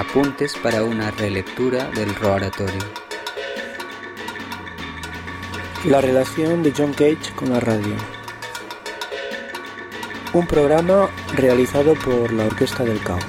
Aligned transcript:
Apuntes 0.00 0.56
para 0.56 0.82
una 0.82 1.10
relectura 1.10 1.90
del 1.90 2.14
Roaratorio. 2.14 2.80
La 5.84 6.00
relación 6.00 6.62
de 6.62 6.72
John 6.74 6.94
Cage 6.94 7.34
con 7.36 7.50
la 7.50 7.60
radio. 7.60 7.94
Un 10.32 10.46
programa 10.46 11.10
realizado 11.34 11.92
por 11.96 12.32
la 12.32 12.46
Orquesta 12.46 12.82
del 12.82 12.98
Caos. 13.02 13.22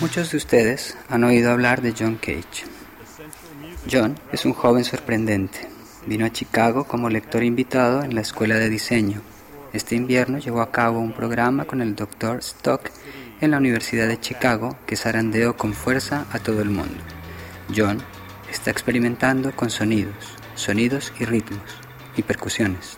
Muchos 0.00 0.30
de 0.30 0.36
ustedes 0.36 0.96
han 1.08 1.24
oído 1.24 1.50
hablar 1.50 1.82
de 1.82 1.94
John 1.98 2.14
Cage. 2.14 2.64
John 3.90 4.20
es 4.30 4.44
un 4.44 4.52
joven 4.52 4.84
sorprendente. 4.84 5.68
Vino 6.06 6.24
a 6.24 6.30
Chicago 6.30 6.84
como 6.84 7.10
lector 7.10 7.42
invitado 7.42 8.04
en 8.04 8.14
la 8.14 8.20
Escuela 8.20 8.54
de 8.54 8.70
Diseño. 8.70 9.20
Este 9.76 9.94
invierno 9.94 10.38
llevó 10.38 10.62
a 10.62 10.72
cabo 10.72 11.00
un 11.00 11.12
programa 11.12 11.66
con 11.66 11.82
el 11.82 11.94
Dr. 11.94 12.38
Stock 12.38 12.90
en 13.42 13.50
la 13.50 13.58
Universidad 13.58 14.08
de 14.08 14.18
Chicago 14.18 14.74
que 14.86 14.96
zarandeó 14.96 15.58
con 15.58 15.74
fuerza 15.74 16.24
a 16.32 16.38
todo 16.38 16.62
el 16.62 16.70
mundo. 16.70 16.96
John 17.76 17.98
está 18.50 18.70
experimentando 18.70 19.54
con 19.54 19.68
sonidos, 19.68 20.14
sonidos 20.54 21.12
y 21.20 21.26
ritmos 21.26 21.60
y 22.16 22.22
percusiones. 22.22 22.96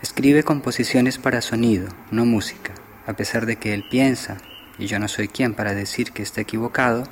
Escribe 0.00 0.44
composiciones 0.44 1.18
para 1.18 1.42
sonido, 1.42 1.90
no 2.10 2.24
música, 2.24 2.72
a 3.06 3.12
pesar 3.12 3.44
de 3.44 3.56
que 3.56 3.74
él 3.74 3.84
piensa, 3.90 4.38
y 4.78 4.86
yo 4.86 4.98
no 4.98 5.08
soy 5.08 5.28
quien 5.28 5.52
para 5.52 5.74
decir 5.74 6.12
que 6.12 6.22
está 6.22 6.40
equivocado, 6.40 7.04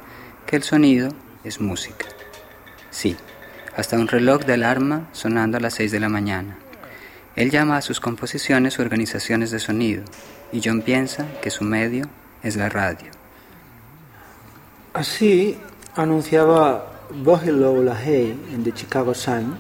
que 0.46 0.56
el 0.56 0.62
sonido 0.62 1.10
es 1.44 1.60
música. 1.60 2.06
Sí, 2.88 3.14
hasta 3.76 3.98
un 3.98 4.08
reloj 4.08 4.46
de 4.46 4.54
alarma 4.54 5.06
sonando 5.12 5.58
a 5.58 5.60
las 5.60 5.74
6 5.74 5.92
de 5.92 6.00
la 6.00 6.08
mañana. 6.08 6.56
Él 7.36 7.50
llama 7.50 7.76
a 7.76 7.82
sus 7.82 8.00
composiciones 8.00 8.78
organizaciones 8.78 9.51
de 9.51 9.59
sonido, 9.59 10.02
y 10.52 10.62
John 10.65 10.80
piensa 10.80 11.26
que 11.42 11.51
su 11.51 11.65
medio 11.65 12.09
es 12.42 12.56
la 12.56 12.70
radio. 12.70 13.09
Así 14.95 15.59
anunciaba 15.95 16.92
Bohilo 17.23 17.82
Lahey 17.82 18.34
en 18.52 18.64
The 18.64 18.73
Chicago 18.73 19.14
Sun, 19.14 19.54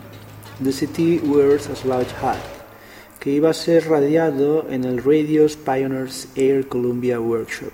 The 0.64 0.72
City 0.72 1.20
Wears 1.22 1.68
a 1.68 1.76
Slouch 1.76 2.08
Hat, 2.22 2.38
que 3.20 3.30
iba 3.30 3.50
a 3.50 3.54
ser 3.54 3.88
radiado 3.88 4.66
en 4.70 4.84
el 4.84 4.98
Radio's 4.98 5.56
Pioneers 5.56 6.28
Air 6.34 6.68
Columbia 6.68 7.20
Workshop. 7.20 7.72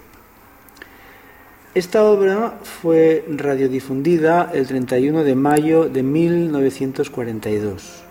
Esta 1.74 2.02
obra 2.02 2.58
fue 2.64 3.24
radiodifundida 3.28 4.50
el 4.52 4.66
31 4.66 5.22
de 5.22 5.34
mayo 5.36 5.88
de 5.88 6.02
1942. 6.02 8.01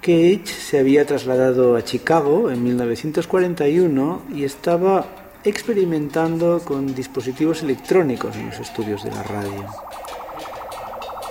Cage 0.00 0.46
se 0.46 0.78
había 0.78 1.04
trasladado 1.04 1.76
a 1.76 1.84
Chicago 1.84 2.50
en 2.50 2.64
1941 2.64 4.22
y 4.34 4.44
estaba 4.44 5.04
experimentando 5.44 6.60
con 6.64 6.94
dispositivos 6.94 7.62
electrónicos 7.62 8.34
en 8.36 8.46
los 8.46 8.58
estudios 8.60 9.04
de 9.04 9.10
la 9.10 9.22
radio. 9.22 9.66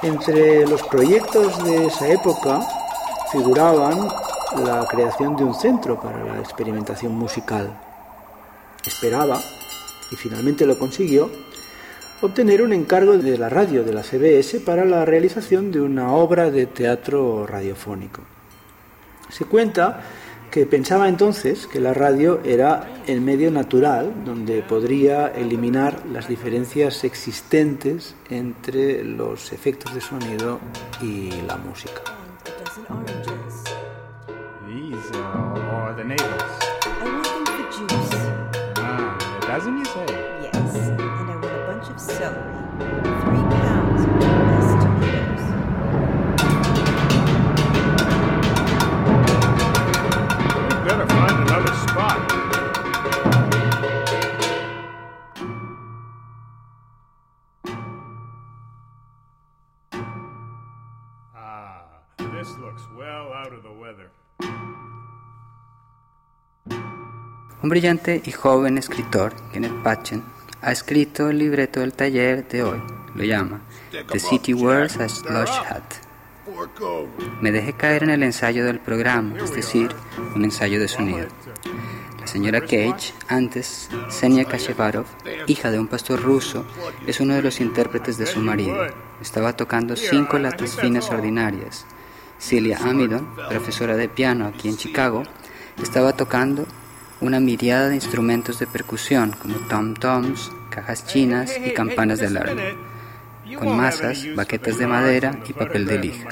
Entre 0.04 0.68
los 0.68 0.84
proyectos 0.84 1.64
de 1.64 1.88
esa 1.88 2.10
época 2.10 2.62
figuraban 3.32 4.08
la 4.64 4.86
creación 4.88 5.36
de 5.36 5.46
un 5.46 5.56
centro 5.56 6.00
para 6.00 6.24
la 6.24 6.40
experimentación 6.40 7.16
musical. 7.16 7.76
Esperaba 8.86 9.40
y 10.12 10.16
finalmente 10.16 10.68
lo 10.68 10.78
consiguió, 10.78 11.32
obtener 12.22 12.62
un 12.62 12.74
encargo 12.74 13.18
de 13.18 13.36
la 13.36 13.50
radio 13.50 13.84
de 13.84 13.94
la 13.94 14.04
CBS 14.04 14.60
para 14.60 14.86
la 14.86 15.06
realización 15.06 15.72
de 15.72 15.82
una 15.82 16.14
obra 16.14 16.52
de 16.52 16.68
teatro 16.68 17.48
radiofónico. 17.48 18.22
Se 19.30 19.46
cuenta 19.46 20.02
que 20.52 20.66
pensaba 20.66 21.08
entonces 21.08 21.68
que 21.68 21.80
la 21.80 21.94
radio 21.94 22.42
era 22.44 22.88
el 23.08 23.22
medio 23.22 23.52
natural 23.52 24.12
donde 24.26 24.62
podría 24.64 25.28
eliminar 25.28 26.06
las 26.12 26.28
diferencias 26.28 27.04
existentes 27.04 28.16
entre 28.30 29.04
los 29.04 29.54
efectos 29.54 29.94
de 29.94 30.02
sonido 30.02 30.60
y 31.02 31.30
la 31.48 31.58
música. 31.58 32.02
Un 67.70 67.74
brillante 67.74 68.20
y 68.26 68.32
joven 68.32 68.80
escritor, 68.80 69.36
Kenneth 69.54 69.84
Patchen, 69.84 70.24
ha 70.64 70.72
escrito 70.72 71.30
el 71.30 71.38
libreto 71.38 71.82
del 71.82 71.94
taller 71.94 72.48
de 72.48 72.64
hoy. 72.64 72.82
Lo 73.14 73.24
llama 73.24 73.62
The 74.12 74.20
City 74.20 74.56
Wears 74.56 74.98
a 74.98 75.08
Slush 75.08 75.52
Hat. 75.52 75.84
Me 77.42 77.52
dejé 77.52 77.74
caer 77.74 78.02
en 78.02 78.10
el 78.10 78.24
ensayo 78.24 78.66
del 78.66 78.80
programa, 78.80 79.38
es 79.38 79.54
decir, 79.54 79.92
un 80.36 80.46
ensayo 80.46 80.80
de 80.80 80.88
sonido. 80.88 81.28
La 82.20 82.26
señora 82.26 82.62
Cage, 82.62 83.14
antes 83.28 83.88
Senia 84.10 84.46
Kashevarov, 84.46 85.06
hija 85.46 85.70
de 85.70 85.78
un 85.78 85.86
pastor 85.86 86.24
ruso, 86.24 86.66
es 87.06 87.20
uno 87.20 87.36
de 87.36 87.44
los 87.44 87.62
intérpretes 87.62 88.18
de 88.18 88.26
su 88.26 88.40
marido. 88.40 88.88
Estaba 89.22 89.56
tocando 89.56 89.96
cinco 89.96 90.40
latas 90.40 90.76
finas 90.76 91.12
ordinarias. 91.12 91.86
Celia 92.40 92.80
Amidon, 92.80 93.28
profesora 93.48 93.96
de 93.96 94.10
piano 94.10 94.48
aquí 94.48 94.70
en 94.70 94.78
Chicago, 94.78 95.22
estaba 95.84 96.14
tocando 96.14 96.66
una 97.22 97.40
miriada 97.40 97.90
de 97.90 97.96
instrumentos 97.96 98.60
de 98.60 98.68
percusión 98.68 99.32
como 99.32 99.56
tom-toms, 99.68 100.52
cajas 100.70 101.06
chinas 101.06 101.52
y 101.64 101.74
campanas 101.74 102.20
de 102.20 102.28
alarma, 102.28 102.62
con 103.58 103.76
masas, 103.76 104.26
baquetas 104.36 104.78
de 104.78 104.88
madera 104.88 105.40
y 105.48 105.54
papel 105.54 105.86
de 105.86 106.00
lija. 106.00 106.30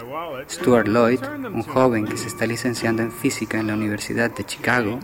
Stuart 0.50 0.88
Lloyd, 0.88 1.20
un 1.52 1.64
joven 1.64 2.06
que 2.06 2.18
se 2.18 2.28
está 2.28 2.46
licenciando 2.46 3.02
en 3.02 3.12
física 3.12 3.60
en 3.60 3.68
la 3.68 3.74
Universidad 3.74 4.32
de 4.32 4.46
Chicago, 4.46 5.00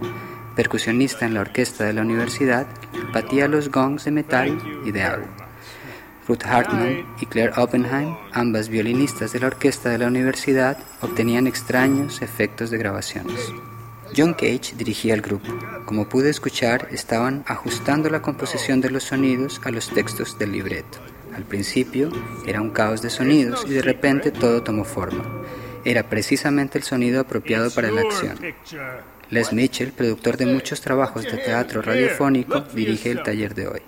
percusionista 0.55 1.25
en 1.25 1.33
la 1.33 1.41
orquesta 1.41 1.83
de 1.83 1.93
la 1.93 2.01
universidad, 2.01 2.67
batía 3.13 3.47
los 3.47 3.69
gongs 3.69 4.05
de 4.05 4.11
metal 4.11 4.57
y 4.85 4.91
de 4.91 5.03
agua. 5.03 5.27
Ruth 6.27 6.45
Hartman 6.45 7.05
y 7.19 7.25
Claire 7.25 7.51
Oppenheim, 7.57 8.16
ambas 8.31 8.69
violinistas 8.69 9.33
de 9.33 9.41
la 9.41 9.47
orquesta 9.47 9.89
de 9.89 9.97
la 9.97 10.07
universidad, 10.07 10.77
obtenían 11.01 11.47
extraños 11.47 12.22
efectos 12.22 12.69
de 12.72 12.77
grabaciones. 12.77 13.51
John 14.16 14.34
Cage 14.34 14.75
dirigía 14.75 15.13
el 15.13 15.22
grupo. 15.22 15.47
Como 15.85 16.07
pude 16.07 16.29
escuchar, 16.29 16.88
estaban 16.91 17.44
ajustando 17.47 18.09
la 18.09 18.22
composición 18.22 18.79
de 18.81 18.91
los 18.91 19.03
sonidos 19.03 19.59
a 19.63 19.72
los 19.72 19.90
textos 19.90 20.38
del 20.38 20.51
libreto. 20.51 21.00
Al 21.35 21.44
principio 21.44 22.12
era 22.46 22.62
un 22.62 22.69
caos 22.69 23.02
de 23.02 23.09
sonidos 23.09 23.66
y 23.68 23.72
de 23.72 23.81
repente 23.81 24.31
todo 24.31 24.62
tomó 24.62 24.84
forma. 24.84 25.23
Era 25.84 26.09
precisamente 26.09 26.78
el 26.78 26.84
sonido 26.84 27.22
apropiado 27.22 27.72
para 27.72 27.91
la 27.91 28.02
acción. 28.02 28.38
Les 29.29 29.52
Mitchell, 29.52 29.91
productor 29.91 30.38
de 30.38 30.46
muchos 30.46 30.79
trabajos 30.81 31.23
de 31.23 31.38
teatro 31.38 31.81
radiofónico, 31.81 32.62
dirige 32.73 33.09
el 33.09 33.23
taller 33.23 33.56
de 33.56 33.68
hoy. 33.68 33.81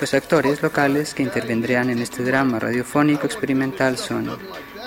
Los 0.00 0.14
actores 0.14 0.62
locales 0.62 1.14
que 1.14 1.22
intervendrían 1.22 1.90
en 1.90 1.98
este 1.98 2.22
drama 2.22 2.60
radiofónico 2.60 3.26
experimental 3.26 3.98
son 3.98 4.30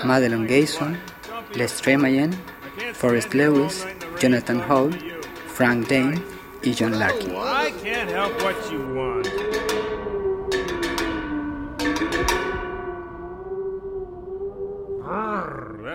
Madeline 0.06 0.48
Gayson, 0.48 0.98
Les 1.56 1.74
Tremayen, 1.74 2.32
Forrest 2.94 3.34
Lewis, 3.34 3.86
Jonathan 4.20 4.60
Hall, 4.60 4.92
Frank 5.48 5.88
Dane 5.88 6.22
y 6.64 6.74
John 6.74 6.98
Larkin. 6.98 7.32
Oh, 7.32 7.42
I 7.42 7.72
can't 7.84 8.10
help 8.10 8.34
what 8.42 8.72
you 8.72 8.80
want. 8.94 9.26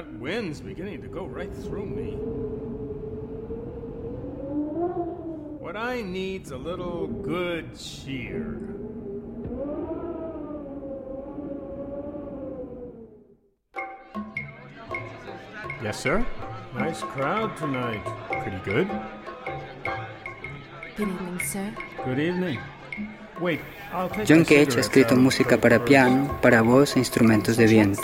That 0.00 0.19
wind's 0.19 0.62
beginning 0.62 1.02
to 1.02 1.08
go 1.08 1.26
right 1.26 1.55
through 1.55 1.84
me. 1.84 2.12
What 5.61 5.76
I 5.76 6.00
need's 6.00 6.52
a 6.52 6.56
little 6.56 7.06
good 7.06 7.78
cheer. 7.78 8.58
Yes, 15.82 16.00
sir. 16.00 16.25
Nice 16.78 17.02
crowd 17.14 17.56
tonight. 17.56 18.02
Pretty 18.28 18.58
good. 18.64 18.87
Good 20.96 21.08
evening, 21.08 21.40
sir. 21.40 21.75
Good 22.05 22.19
evening. 22.19 22.58
John 24.26 24.44
Cage 24.44 24.76
ha 24.76 24.81
escrito 24.81 25.17
música 25.17 25.58
para 25.58 25.82
piano, 25.84 26.38
para 26.43 26.61
voz 26.61 26.96
e 26.96 26.99
instrumentos 26.99 27.56
de 27.56 27.67
viento, 27.67 28.02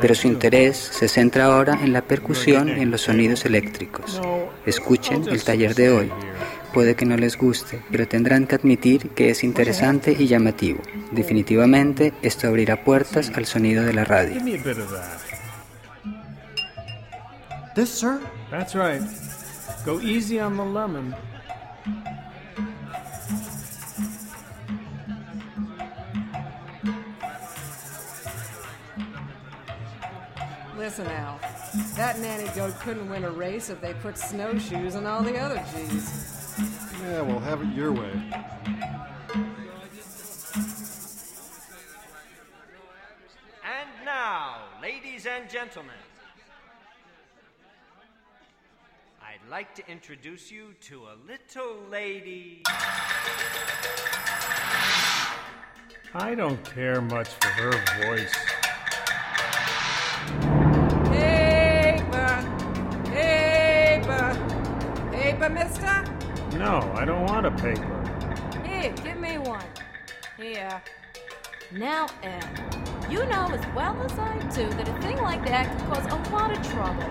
pero 0.00 0.14
su 0.14 0.26
interés 0.26 0.76
se 0.76 1.06
centra 1.06 1.44
ahora 1.44 1.78
en 1.82 1.92
la 1.92 2.02
percusión 2.02 2.68
y 2.68 2.80
en 2.80 2.90
los 2.90 3.02
sonidos 3.02 3.44
eléctricos. 3.44 4.20
Escuchen 4.66 5.28
el 5.28 5.44
taller 5.44 5.76
de 5.76 5.90
hoy. 5.90 6.12
Puede 6.74 6.96
que 6.96 7.06
no 7.06 7.16
les 7.16 7.38
guste, 7.38 7.80
pero 7.92 8.08
tendrán 8.08 8.46
que 8.46 8.56
admitir 8.56 9.10
que 9.10 9.30
es 9.30 9.44
interesante 9.44 10.16
y 10.18 10.26
llamativo. 10.26 10.80
Definitivamente, 11.12 12.12
esto 12.22 12.48
abrirá 12.48 12.82
puertas 12.82 13.30
al 13.36 13.46
sonido 13.46 13.84
de 13.84 13.92
la 13.92 14.04
radio. 14.04 14.40
This, 17.74 17.92
sir? 17.92 18.20
That's 18.50 18.74
right. 18.74 19.02
Go 19.84 20.00
easy 20.00 20.38
on 20.38 20.56
the 20.56 20.64
lemon. 20.64 21.14
Listen, 30.76 31.06
Al. 31.06 31.40
That 31.96 32.18
nanny 32.18 32.50
goat 32.54 32.78
couldn't 32.80 33.08
win 33.08 33.24
a 33.24 33.30
race 33.30 33.70
if 33.70 33.80
they 33.80 33.94
put 33.94 34.18
snowshoes 34.18 34.94
on 34.94 35.06
all 35.06 35.22
the 35.22 35.38
other 35.38 35.64
G's. 35.72 36.54
Yeah, 37.02 37.22
well, 37.22 37.40
have 37.40 37.62
it 37.62 37.68
your 37.68 37.92
way. 37.92 38.12
And 43.64 43.88
now, 44.04 44.58
ladies 44.82 45.24
and 45.24 45.48
gentlemen, 45.48 45.94
I'd 49.22 49.40
like 49.52 49.74
to 49.74 49.86
introduce 49.86 50.50
you 50.50 50.74
to 50.80 51.02
a 51.02 51.14
little 51.28 51.76
lady. 51.90 52.62
I 56.14 56.34
don't 56.34 56.64
care 56.64 57.02
much 57.02 57.28
for 57.28 57.48
her 57.48 57.70
voice. 58.02 58.32
Paper! 61.10 62.30
Paper! 63.10 64.26
Paper, 65.12 65.50
mister? 65.50 66.02
No, 66.56 66.90
I 66.94 67.04
don't 67.04 67.26
want 67.26 67.44
a 67.44 67.50
paper. 67.50 68.62
Here, 68.64 68.94
give 69.04 69.18
me 69.18 69.36
one. 69.36 69.66
Here. 70.38 70.82
Now, 71.72 72.06
Ed, 72.22 72.42
you 73.10 73.26
know 73.26 73.50
as 73.50 73.66
well 73.76 74.02
as 74.02 74.18
I 74.18 74.38
do 74.54 74.66
that 74.78 74.88
a 74.88 75.02
thing 75.02 75.18
like 75.18 75.44
that 75.44 75.70
could 75.76 75.88
cause 75.92 76.06
a 76.06 76.16
lot 76.32 76.56
of 76.56 76.66
trouble. 76.70 77.04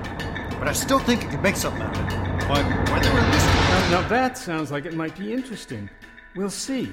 But 0.58 0.68
I 0.68 0.74
still 0.74 0.98
think 0.98 1.22
you 1.22 1.30
could 1.30 1.44
make 1.44 1.56
something 1.56 1.84
out 1.84 2.00
of 2.00 2.28
it. 2.28 2.31
But 2.48 2.66
whether 2.90 3.10
or 3.10 3.22
not... 3.22 3.90
Now, 3.92 4.02
now 4.02 4.08
that 4.08 4.38
sounds 4.38 4.72
like 4.72 4.86
it 4.86 4.94
might 4.94 5.18
be 5.18 5.34
interesting. 5.34 5.90
We'll 6.36 6.50
see. 6.50 6.92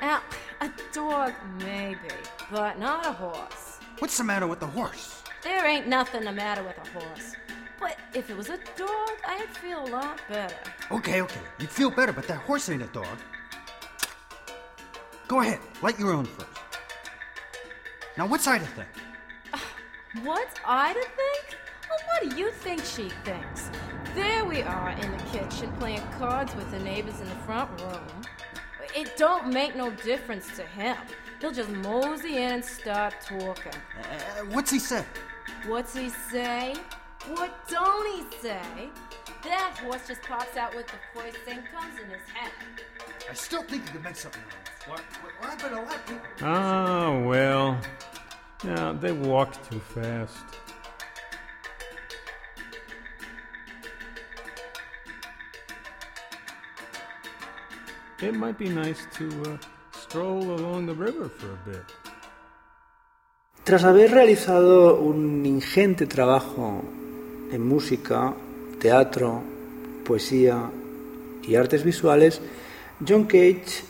Now, 0.00 0.20
a 0.60 0.70
dog, 0.92 1.32
maybe, 1.58 1.98
but 2.50 2.78
not 2.78 3.06
a 3.06 3.12
horse. 3.12 3.78
What's 3.98 4.18
the 4.18 4.24
matter 4.24 4.46
with 4.46 4.60
the 4.60 4.66
horse? 4.66 5.22
There 5.42 5.66
ain't 5.66 5.86
nothing 5.86 6.24
the 6.24 6.32
matter 6.32 6.62
with 6.62 6.76
a 6.78 6.98
horse. 6.98 7.34
But 7.78 7.98
if 8.14 8.30
it 8.30 8.36
was 8.36 8.48
a 8.48 8.58
dog, 8.76 9.10
I'd 9.26 9.48
feel 9.60 9.84
a 9.84 9.88
lot 9.88 10.20
better. 10.28 10.54
Okay, 10.90 11.22
okay. 11.22 11.40
You'd 11.58 11.70
feel 11.70 11.90
better, 11.90 12.12
but 12.12 12.28
that 12.28 12.38
horse 12.38 12.68
ain't 12.68 12.82
a 12.82 12.86
dog. 12.86 13.18
Go 15.28 15.40
ahead, 15.40 15.58
light 15.82 15.98
your 15.98 16.12
own 16.12 16.26
first. 16.26 16.48
Now, 18.16 18.26
what's 18.26 18.46
uh, 18.46 18.52
Ida 18.52 18.66
think? 18.66 18.88
What's 20.22 20.60
Ida 20.64 21.00
think? 21.00 21.58
Well, 21.92 22.00
what 22.08 22.30
do 22.30 22.40
you 22.40 22.50
think 22.50 22.82
she 22.84 23.10
thinks? 23.22 23.70
There 24.14 24.46
we 24.46 24.62
are 24.62 24.90
in 24.92 25.10
the 25.10 25.22
kitchen 25.24 25.70
playing 25.78 26.00
cards 26.18 26.54
with 26.56 26.70
the 26.70 26.78
neighbors 26.78 27.20
in 27.20 27.28
the 27.28 27.34
front 27.46 27.68
room. 27.82 28.22
It 28.96 29.18
don't 29.18 29.52
make 29.52 29.76
no 29.76 29.90
difference 29.90 30.56
to 30.56 30.62
him. 30.62 30.96
He'll 31.38 31.52
just 31.52 31.68
mosey 31.68 32.38
in 32.38 32.52
and 32.52 32.64
start 32.64 33.14
talking. 33.20 33.78
Uh, 33.98 34.44
what's 34.52 34.70
he 34.70 34.78
say? 34.78 35.04
What's 35.66 35.94
he 35.94 36.08
say? 36.08 36.74
What 37.28 37.68
don't 37.68 38.06
he 38.16 38.38
say? 38.40 38.88
That 39.44 39.76
horse 39.82 40.08
just 40.08 40.22
pops 40.22 40.56
out 40.56 40.74
with 40.74 40.86
the 40.86 40.98
first 41.14 41.36
thing 41.38 41.58
comes 41.74 41.98
in 42.02 42.08
his 42.08 42.26
head. 42.32 42.52
I 43.30 43.34
still 43.34 43.64
think 43.64 43.84
you 43.84 43.92
could 43.92 44.04
make 44.04 44.16
something 44.16 44.40
out 44.40 44.54
of 44.54 44.62
it. 44.62 44.88
What, 44.88 45.00
what, 45.22 45.32
what 45.40 45.50
happened 45.50 45.76
to 45.76 45.82
let 45.82 46.06
people... 46.06 46.48
Oh, 46.48 47.22
well. 47.24 47.78
Yeah, 48.64 48.96
they 48.98 49.12
walk 49.12 49.68
too 49.68 49.80
fast. 49.80 50.38
It 58.22 58.34
might 58.34 58.56
be 58.56 58.68
nice 58.68 59.00
to 59.18 59.26
uh, 59.26 59.56
stroll 59.90 60.54
along 60.54 60.86
the 60.86 60.94
river 60.94 61.28
for 61.28 61.50
a 61.50 61.68
bit. 61.68 61.82
Tras 63.64 63.82
haber 63.82 64.12
realizado 64.12 65.00
un 65.00 65.44
ingente 65.44 66.06
trabajo 66.06 66.84
en 67.50 67.66
música, 67.66 68.32
teatro, 68.78 69.42
poesía 70.04 70.70
y 71.42 71.56
artes 71.56 71.82
visuales, 71.82 72.40
John 73.04 73.24
Cage 73.24 73.82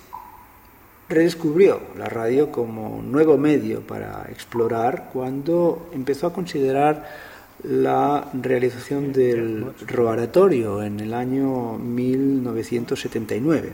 redescubrió 1.10 1.82
la 1.98 2.06
radio 2.06 2.50
como 2.50 3.02
nuevo 3.02 3.36
medio 3.36 3.86
para 3.86 4.28
explorar 4.30 5.10
cuando 5.12 5.90
empezó 5.92 6.28
a 6.28 6.32
considerar 6.32 7.31
la 7.64 8.28
realización 8.32 9.12
del 9.12 9.72
roaratorio 9.86 10.82
en 10.82 11.00
el 11.00 11.14
año 11.14 11.78
1979. 11.78 13.72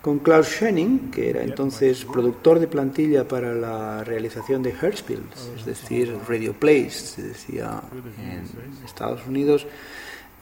Con 0.00 0.20
Klaus 0.20 0.46
Schenning, 0.46 1.10
que 1.10 1.28
era 1.28 1.42
entonces 1.42 2.06
productor 2.06 2.58
de 2.58 2.68
plantilla 2.68 3.28
para 3.28 3.54
la 3.54 4.02
realización 4.02 4.62
de 4.62 4.72
Hörspiels, 4.72 5.50
es 5.58 5.66
decir, 5.66 6.16
radio 6.26 6.54
plays, 6.54 6.94
se 6.94 7.22
decía 7.22 7.82
en 8.18 8.84
Estados 8.84 9.26
Unidos, 9.26 9.66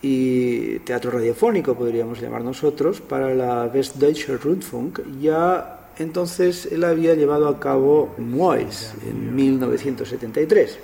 y 0.00 0.78
teatro 0.80 1.10
radiofónico, 1.10 1.74
podríamos 1.74 2.20
llamar 2.20 2.42
nosotros, 2.42 3.00
para 3.00 3.34
la 3.34 3.64
Westdeutsche 3.64 4.36
Rundfunk, 4.36 5.00
ya 5.20 5.88
entonces 5.98 6.68
él 6.70 6.84
había 6.84 7.14
llevado 7.14 7.48
a 7.48 7.58
cabo 7.58 8.14
Mois 8.18 8.94
en 9.04 9.34
1973. 9.34 10.78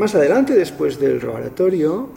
Más 0.00 0.14
adelante, 0.14 0.54
después 0.54 0.98
del 0.98 1.22
oratorio, 1.26 2.08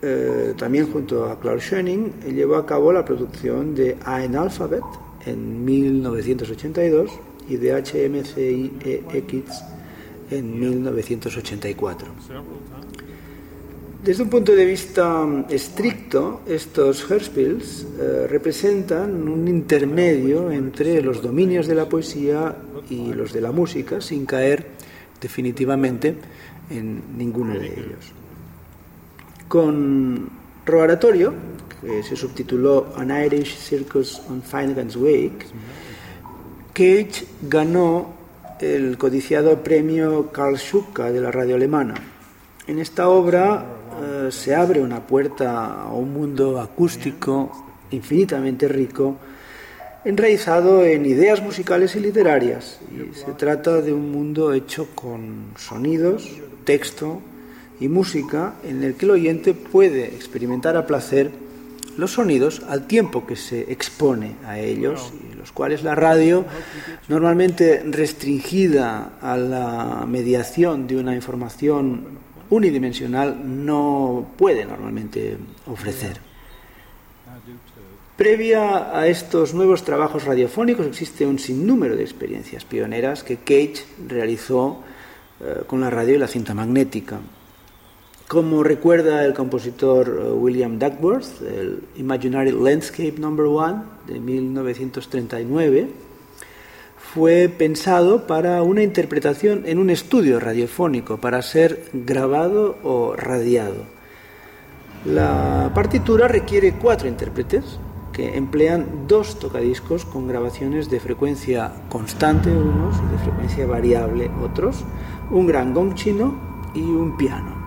eh, 0.00 0.54
también 0.56 0.92
junto 0.92 1.24
a 1.24 1.40
Klaus 1.40 1.64
Schoening, 1.64 2.20
llevó 2.32 2.54
a 2.54 2.64
cabo 2.64 2.92
la 2.92 3.04
producción 3.04 3.74
de 3.74 3.96
Ein 4.06 4.36
Alphabet 4.36 4.84
en 5.26 5.64
1982 5.64 7.10
y 7.48 7.56
de 7.56 7.72
HMCIEX 7.72 9.64
en 10.30 10.60
1984. 10.60 12.06
Desde 14.04 14.22
un 14.22 14.30
punto 14.30 14.54
de 14.54 14.64
vista 14.64 15.26
estricto, 15.48 16.42
estos 16.46 17.10
Hörspiels 17.10 17.88
eh, 17.98 18.26
representan 18.28 19.28
un 19.28 19.48
intermedio 19.48 20.48
entre 20.52 21.02
los 21.02 21.20
dominios 21.20 21.66
de 21.66 21.74
la 21.74 21.88
poesía 21.88 22.54
y 22.88 23.12
los 23.12 23.32
de 23.32 23.40
la 23.40 23.50
música, 23.50 24.00
sin 24.00 24.26
caer 24.26 24.64
definitivamente 25.20 26.16
en 26.72 27.16
ninguno 27.16 27.54
de 27.54 27.66
ellos. 27.66 28.12
Con 29.48 30.28
Roaratorio, 30.64 31.34
que 31.80 32.02
se 32.02 32.16
subtituló 32.16 32.92
An 32.96 33.10
Irish 33.10 33.56
Circus 33.56 34.22
on 34.28 34.42
Finnegan's 34.42 34.96
Wake, 34.96 35.46
Cage 36.72 37.26
ganó 37.42 38.14
el 38.60 38.96
codiciado 38.96 39.62
premio 39.62 40.30
Karl 40.30 40.56
Schuka 40.56 41.10
de 41.10 41.20
la 41.20 41.30
radio 41.30 41.56
alemana. 41.56 41.94
En 42.66 42.78
esta 42.78 43.08
obra 43.08 43.66
eh, 44.00 44.28
se 44.30 44.54
abre 44.54 44.80
una 44.80 45.06
puerta 45.06 45.82
a 45.82 45.92
un 45.92 46.12
mundo 46.12 46.60
acústico 46.60 47.50
infinitamente 47.90 48.68
rico, 48.68 49.16
enraizado 50.04 50.84
en 50.84 51.04
ideas 51.06 51.42
musicales 51.42 51.94
y 51.96 52.00
literarias. 52.00 52.80
Y 52.90 53.14
se 53.14 53.32
trata 53.32 53.80
de 53.80 53.92
un 53.92 54.10
mundo 54.10 54.52
hecho 54.52 54.88
con 54.94 55.52
sonidos, 55.56 56.30
texto 56.64 57.20
y 57.80 57.88
música 57.88 58.54
en 58.64 58.82
el 58.82 58.94
que 58.94 59.06
el 59.06 59.12
oyente 59.12 59.54
puede 59.54 60.06
experimentar 60.06 60.76
a 60.76 60.86
placer 60.86 61.30
los 61.96 62.12
sonidos 62.12 62.62
al 62.68 62.86
tiempo 62.86 63.26
que 63.26 63.36
se 63.36 63.72
expone 63.72 64.36
a 64.46 64.58
ellos, 64.58 65.12
y 65.30 65.36
los 65.36 65.52
cuales 65.52 65.82
la 65.82 65.94
radio, 65.94 66.44
normalmente 67.08 67.82
restringida 67.84 69.12
a 69.20 69.36
la 69.36 70.06
mediación 70.06 70.86
de 70.86 70.96
una 70.96 71.14
información 71.14 72.04
unidimensional, 72.50 73.36
no 73.44 74.26
puede 74.36 74.64
normalmente 74.64 75.36
ofrecer. 75.66 76.18
Previa 78.16 78.96
a 78.96 79.06
estos 79.06 79.52
nuevos 79.52 79.84
trabajos 79.84 80.24
radiofónicos 80.24 80.86
existe 80.86 81.26
un 81.26 81.38
sinnúmero 81.38 81.96
de 81.96 82.02
experiencias 82.02 82.64
pioneras 82.64 83.22
que 83.24 83.38
Cage 83.38 83.84
realizó 84.06 84.82
eh, 85.42 85.62
con 85.66 85.80
la 85.80 85.90
radio 85.90 86.14
y 86.14 86.18
la 86.18 86.28
cinta 86.28 86.54
magnética. 86.54 87.20
Como 88.28 88.62
recuerda 88.62 89.24
el 89.24 89.34
compositor 89.34 90.08
uh, 90.08 90.34
William 90.34 90.78
Duckworth, 90.78 91.42
el 91.42 91.82
Imaginary 91.96 92.52
Landscape 92.52 93.14
No. 93.18 93.30
1 93.30 93.84
de 94.06 94.20
1939 94.20 95.88
fue 97.12 97.50
pensado 97.50 98.26
para 98.26 98.62
una 98.62 98.82
interpretación 98.82 99.64
en 99.66 99.78
un 99.78 99.90
estudio 99.90 100.40
radiofónico, 100.40 101.18
para 101.18 101.42
ser 101.42 101.90
grabado 101.92 102.78
o 102.82 103.14
radiado. 103.16 103.84
La 105.04 105.70
partitura 105.74 106.26
requiere 106.28 106.72
cuatro 106.72 107.08
intérpretes 107.08 107.64
que 108.12 108.36
emplean 108.36 109.06
dos 109.08 109.38
tocadiscos 109.38 110.04
con 110.04 110.28
grabaciones 110.28 110.88
de 110.88 111.00
frecuencia 111.00 111.72
constante 111.88 112.50
unos 112.50 112.96
y 112.96 113.12
de 113.12 113.18
frecuencia 113.18 113.66
variable 113.66 114.30
otros, 114.42 114.84
un 115.32 115.46
gran 115.46 115.74
gong 115.74 115.94
chino 115.94 116.34
y 116.74 116.82
un 116.82 117.16
piano. 117.16 117.60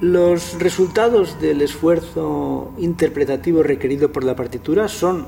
Los 0.00 0.58
resultados 0.60 1.40
del 1.40 1.60
esfuerzo 1.60 2.72
interpretativo 2.78 3.62
requerido 3.64 4.12
por 4.12 4.22
la 4.22 4.36
partitura 4.36 4.86
son 4.88 5.26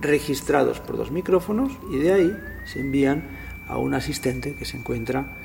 registrados 0.00 0.80
por 0.80 0.96
dos 0.96 1.10
micrófonos 1.12 1.72
y 1.90 1.98
de 1.98 2.12
ahí 2.12 2.36
se 2.66 2.80
envían 2.80 3.24
a 3.68 3.78
un 3.78 3.94
asistente 3.94 4.54
que 4.54 4.64
se 4.64 4.76
encuentra 4.76 5.36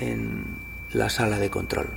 en 0.00 0.44
la 0.92 1.08
sala 1.08 1.38
de 1.38 1.50
control. 1.50 1.88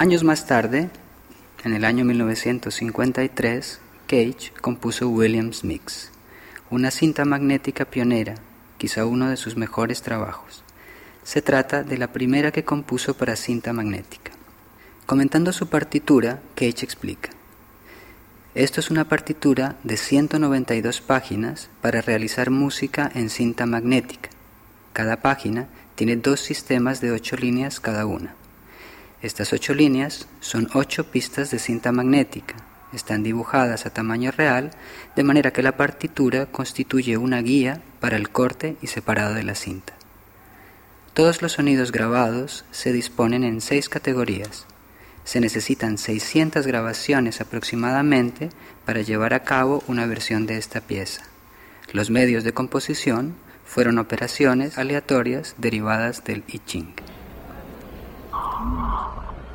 Años 0.00 0.24
más 0.24 0.46
tarde, 0.46 0.88
en 1.62 1.74
el 1.74 1.84
año 1.84 2.06
1953, 2.06 3.80
Cage 4.06 4.50
compuso 4.58 5.10
Williams 5.10 5.62
Mix, 5.62 6.10
una 6.70 6.90
cinta 6.90 7.26
magnética 7.26 7.84
pionera, 7.84 8.36
quizá 8.78 9.04
uno 9.04 9.28
de 9.28 9.36
sus 9.36 9.58
mejores 9.58 10.00
trabajos. 10.00 10.64
Se 11.22 11.42
trata 11.42 11.82
de 11.82 11.98
la 11.98 12.14
primera 12.14 12.50
que 12.50 12.64
compuso 12.64 13.12
para 13.12 13.36
cinta 13.36 13.74
magnética. 13.74 14.32
Comentando 15.04 15.52
su 15.52 15.68
partitura, 15.68 16.40
Cage 16.54 16.82
explica. 16.82 17.28
Esto 18.54 18.80
es 18.80 18.90
una 18.90 19.06
partitura 19.06 19.76
de 19.84 19.98
192 19.98 21.02
páginas 21.02 21.68
para 21.82 22.00
realizar 22.00 22.48
música 22.48 23.12
en 23.14 23.28
cinta 23.28 23.66
magnética. 23.66 24.30
Cada 24.94 25.18
página 25.18 25.68
tiene 25.94 26.16
dos 26.16 26.40
sistemas 26.40 27.02
de 27.02 27.12
ocho 27.12 27.36
líneas 27.36 27.80
cada 27.80 28.06
una. 28.06 28.39
Estas 29.22 29.52
ocho 29.52 29.74
líneas 29.74 30.26
son 30.40 30.68
ocho 30.72 31.10
pistas 31.10 31.50
de 31.50 31.58
cinta 31.58 31.92
magnética. 31.92 32.54
Están 32.92 33.22
dibujadas 33.22 33.84
a 33.84 33.90
tamaño 33.90 34.30
real, 34.30 34.70
de 35.14 35.22
manera 35.22 35.52
que 35.52 35.62
la 35.62 35.76
partitura 35.76 36.46
constituye 36.46 37.18
una 37.18 37.42
guía 37.42 37.82
para 38.00 38.16
el 38.16 38.30
corte 38.30 38.76
y 38.80 38.86
separado 38.86 39.34
de 39.34 39.42
la 39.42 39.54
cinta. 39.54 39.92
Todos 41.12 41.42
los 41.42 41.52
sonidos 41.52 41.92
grabados 41.92 42.64
se 42.70 42.92
disponen 42.92 43.44
en 43.44 43.60
seis 43.60 43.88
categorías. 43.88 44.66
Se 45.24 45.38
necesitan 45.40 45.98
600 45.98 46.66
grabaciones 46.66 47.42
aproximadamente 47.42 48.48
para 48.86 49.02
llevar 49.02 49.34
a 49.34 49.44
cabo 49.44 49.84
una 49.86 50.06
versión 50.06 50.46
de 50.46 50.56
esta 50.56 50.80
pieza. 50.80 51.22
Los 51.92 52.08
medios 52.08 52.42
de 52.42 52.54
composición 52.54 53.34
fueron 53.66 53.98
operaciones 53.98 54.78
aleatorias 54.78 55.54
derivadas 55.58 56.24
del 56.24 56.42
I 56.48 56.60
Ching. 56.64 56.99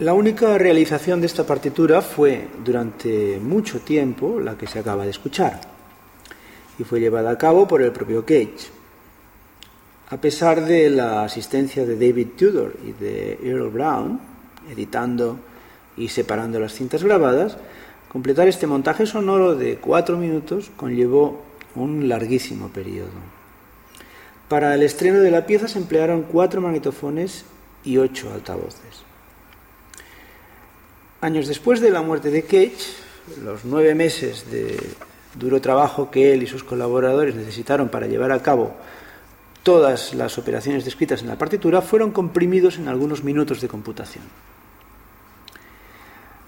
La 0.00 0.14
única 0.14 0.56
realización 0.56 1.20
de 1.20 1.26
esta 1.26 1.44
partitura 1.44 2.00
fue 2.00 2.48
durante 2.64 3.38
mucho 3.38 3.80
tiempo 3.80 4.40
la 4.40 4.56
que 4.56 4.66
se 4.66 4.78
acaba 4.78 5.04
de 5.04 5.10
escuchar 5.10 5.60
y 6.78 6.84
fue 6.84 7.00
llevada 7.00 7.28
a 7.28 7.36
cabo 7.36 7.68
por 7.68 7.82
el 7.82 7.92
propio 7.92 8.24
Cage. 8.24 8.70
A 10.08 10.16
pesar 10.16 10.64
de 10.64 10.88
la 10.88 11.24
asistencia 11.24 11.84
de 11.84 11.96
David 11.96 12.28
Tudor 12.28 12.76
y 12.82 12.92
de 12.92 13.40
Earl 13.44 13.68
Brown, 13.68 14.18
editando 14.72 15.36
y 15.98 16.08
separando 16.08 16.58
las 16.58 16.72
cintas 16.72 17.04
grabadas, 17.04 17.58
completar 18.10 18.48
este 18.48 18.66
montaje 18.66 19.04
sonoro 19.04 19.54
de 19.54 19.76
cuatro 19.76 20.16
minutos 20.16 20.70
conllevó 20.78 21.42
un 21.74 22.08
larguísimo 22.08 22.68
periodo. 22.68 23.10
Para 24.48 24.74
el 24.74 24.82
estreno 24.82 25.18
de 25.18 25.30
la 25.30 25.44
pieza 25.44 25.68
se 25.68 25.78
emplearon 25.78 26.22
cuatro 26.22 26.62
magnetofones 26.62 27.44
y 27.84 27.98
ocho 27.98 28.32
altavoces. 28.32 29.09
Años 31.22 31.48
después 31.48 31.80
de 31.80 31.90
la 31.90 32.00
muerte 32.00 32.30
de 32.30 32.44
Cage, 32.44 32.94
los 33.44 33.66
nueve 33.66 33.94
meses 33.94 34.50
de 34.50 34.80
duro 35.34 35.60
trabajo 35.60 36.10
que 36.10 36.32
él 36.32 36.42
y 36.42 36.46
sus 36.46 36.64
colaboradores 36.64 37.34
necesitaron 37.34 37.90
para 37.90 38.06
llevar 38.06 38.32
a 38.32 38.42
cabo 38.42 38.74
todas 39.62 40.14
las 40.14 40.38
operaciones 40.38 40.84
descritas 40.84 41.20
en 41.20 41.28
la 41.28 41.36
partitura 41.36 41.82
fueron 41.82 42.10
comprimidos 42.10 42.78
en 42.78 42.88
algunos 42.88 43.22
minutos 43.22 43.60
de 43.60 43.68
computación. 43.68 44.24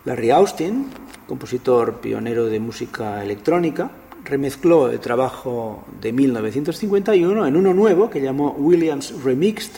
Larry 0.07 0.31
Austin, 0.31 0.87
compositor 1.29 2.01
pionero 2.01 2.47
de 2.47 2.59
música 2.59 3.23
electrónica, 3.23 3.91
remezcló 4.25 4.89
el 4.91 5.01
trabajo 5.01 5.85
de 6.01 6.13
1951 6.13 7.47
en 7.47 7.57
uno 7.57 7.75
nuevo 7.75 8.09
que 8.09 8.21
llamó 8.21 8.53
Williams 8.53 9.23
Remixed 9.23 9.73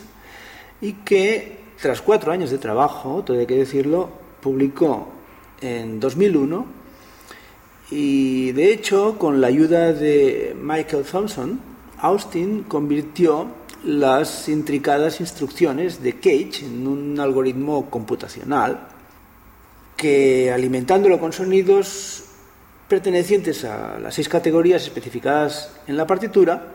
y 0.80 0.92
que, 0.92 1.58
tras 1.82 2.00
cuatro 2.00 2.30
años 2.30 2.50
de 2.50 2.58
trabajo, 2.58 3.22
todo 3.24 3.38
hay 3.38 3.46
que 3.46 3.56
decirlo, 3.56 4.23
publicó 4.44 5.08
en 5.62 5.98
2001 5.98 6.66
y 7.90 8.52
de 8.52 8.74
hecho 8.74 9.16
con 9.18 9.40
la 9.40 9.46
ayuda 9.46 9.94
de 9.94 10.54
Michael 10.60 11.04
Thompson, 11.04 11.58
Austin 11.98 12.64
convirtió 12.64 13.48
las 13.84 14.50
intricadas 14.50 15.20
instrucciones 15.20 16.02
de 16.02 16.16
Cage 16.16 16.66
en 16.66 16.86
un 16.86 17.18
algoritmo 17.18 17.88
computacional 17.88 18.88
que 19.96 20.52
alimentándolo 20.52 21.18
con 21.18 21.32
sonidos 21.32 22.24
pertenecientes 22.86 23.64
a 23.64 23.98
las 23.98 24.14
seis 24.14 24.28
categorías 24.28 24.82
especificadas 24.82 25.72
en 25.86 25.96
la 25.96 26.06
partitura, 26.06 26.68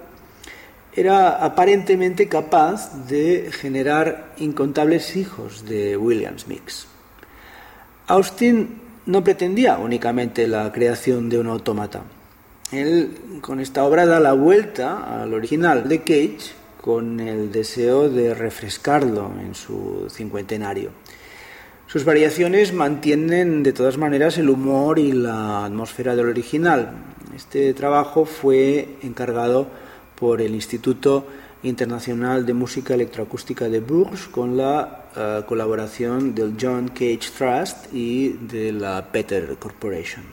era 0.92 1.46
aparentemente 1.46 2.28
capaz 2.28 3.08
de 3.08 3.52
generar 3.52 4.34
incontables 4.38 5.16
hijos 5.16 5.66
de 5.66 5.96
Williams 5.98 6.48
Mix. 6.48 6.88
Austin 8.10 8.68
no 9.06 9.24
pretendía 9.24 9.78
únicamente 9.78 10.48
la 10.48 10.72
creación 10.72 11.30
de 11.30 11.38
un 11.38 11.46
autómata. 11.46 12.02
Él 12.72 13.40
con 13.42 13.60
esta 13.60 13.84
obra 13.84 14.08
da 14.08 14.20
la 14.20 14.34
vuelta 14.34 15.22
al 15.22 15.32
original 15.32 15.88
de 15.88 16.00
Cage 16.00 16.54
con 16.82 17.20
el 17.20 17.52
deseo 17.52 18.10
de 18.10 18.34
refrescarlo 18.34 19.32
en 19.40 19.54
su 19.54 20.08
cincuentenario. 20.10 20.90
Sus 21.86 22.04
variaciones 22.04 22.74
mantienen 22.74 23.62
de 23.62 23.74
todas 23.74 23.98
maneras 24.00 24.40
el 24.40 24.50
humor 24.50 24.98
y 24.98 25.12
la 25.12 25.66
atmósfera 25.66 26.16
del 26.16 26.30
original. 26.30 26.94
Este 27.36 27.76
trabajo 27.76 28.26
fue 28.26 28.98
encargado 29.04 29.68
por 30.16 30.42
el 30.42 30.56
Instituto 30.56 31.28
Internacional 31.62 32.44
de 32.44 32.56
Música 32.56 32.96
Electroacústica 32.96 33.70
de 33.70 33.82
Bourges 33.82 34.28
con 34.28 34.58
la 34.58 34.99
uh, 35.16 35.46
colaboración 35.46 36.36
del 36.36 36.56
John 36.60 36.90
Cage 36.90 37.32
Trust 37.38 37.94
y 37.94 38.30
de 38.30 38.72
la 38.72 39.06
Peter 39.12 39.58
Corporation. 39.58 40.24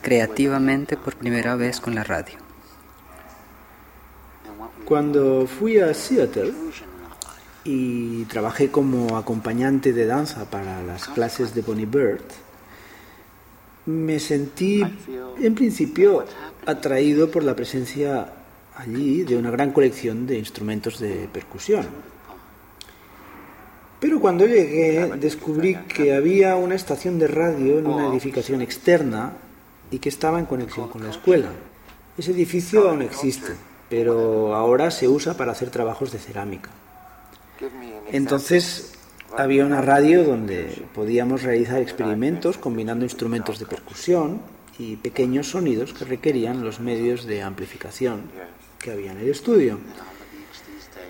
Creativamente 0.00 0.96
por 0.96 1.16
primera 1.16 1.54
vez 1.54 1.80
con 1.80 1.94
la 1.94 2.02
radio? 2.02 2.38
Cuando 4.86 5.46
fui 5.46 5.78
a 5.78 5.92
Seattle 5.92 6.54
y 7.64 8.24
trabajé 8.24 8.70
como 8.70 9.18
acompañante 9.18 9.92
de 9.92 10.06
danza 10.06 10.48
para 10.48 10.82
las 10.82 11.06
clases 11.08 11.54
de 11.54 11.60
Bonnie 11.60 11.84
Bird, 11.84 12.24
me 13.84 14.18
sentí 14.18 14.82
en 15.38 15.54
principio 15.54 16.24
atraído 16.64 17.30
por 17.30 17.44
la 17.44 17.54
presencia 17.54 18.32
allí 18.74 19.24
de 19.24 19.36
una 19.36 19.50
gran 19.50 19.72
colección 19.72 20.26
de 20.26 20.38
instrumentos 20.38 20.98
de 20.98 21.28
percusión. 21.30 21.86
Pero 24.00 24.20
cuando 24.20 24.46
llegué 24.46 25.10
descubrí 25.20 25.74
que 25.88 26.14
había 26.14 26.56
una 26.56 26.76
estación 26.76 27.18
de 27.18 27.26
radio 27.26 27.80
en 27.80 27.86
una 27.86 28.08
edificación 28.08 28.62
externa 28.62 29.32
y 29.90 29.98
que 29.98 30.08
estaba 30.08 30.38
en 30.38 30.46
conexión 30.46 30.88
con 30.88 31.02
la 31.02 31.10
escuela. 31.10 31.50
Ese 32.16 32.32
edificio 32.32 32.88
aún 32.88 33.02
existe, 33.02 33.52
pero 33.88 34.54
ahora 34.54 34.90
se 34.90 35.08
usa 35.08 35.34
para 35.34 35.52
hacer 35.52 35.70
trabajos 35.70 36.12
de 36.12 36.18
cerámica. 36.18 36.70
Entonces 38.12 38.94
había 39.36 39.64
una 39.66 39.82
radio 39.82 40.24
donde 40.24 40.84
podíamos 40.94 41.42
realizar 41.42 41.80
experimentos 41.80 42.58
combinando 42.58 43.04
instrumentos 43.04 43.58
de 43.58 43.66
percusión 43.66 44.40
y 44.78 44.96
pequeños 44.96 45.48
sonidos 45.48 45.92
que 45.92 46.04
requerían 46.04 46.64
los 46.64 46.80
medios 46.80 47.24
de 47.26 47.42
amplificación 47.42 48.22
que 48.78 48.92
había 48.92 49.12
en 49.12 49.18
el 49.18 49.28
estudio. 49.28 49.78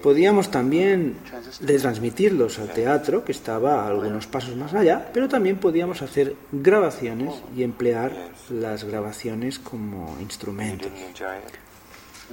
Podíamos 0.02 0.50
también 0.50 1.16
retransmitirlos 1.60 2.58
al 2.58 2.72
teatro, 2.72 3.24
que 3.24 3.32
estaba 3.32 3.84
a 3.84 3.88
algunos 3.88 4.26
pasos 4.26 4.56
más 4.56 4.74
allá, 4.74 5.10
pero 5.12 5.28
también 5.28 5.56
podíamos 5.56 6.02
hacer 6.02 6.34
grabaciones 6.52 7.34
y 7.56 7.62
emplear 7.62 8.12
las 8.50 8.84
grabaciones 8.84 9.58
como 9.58 10.16
instrumentos. 10.20 10.90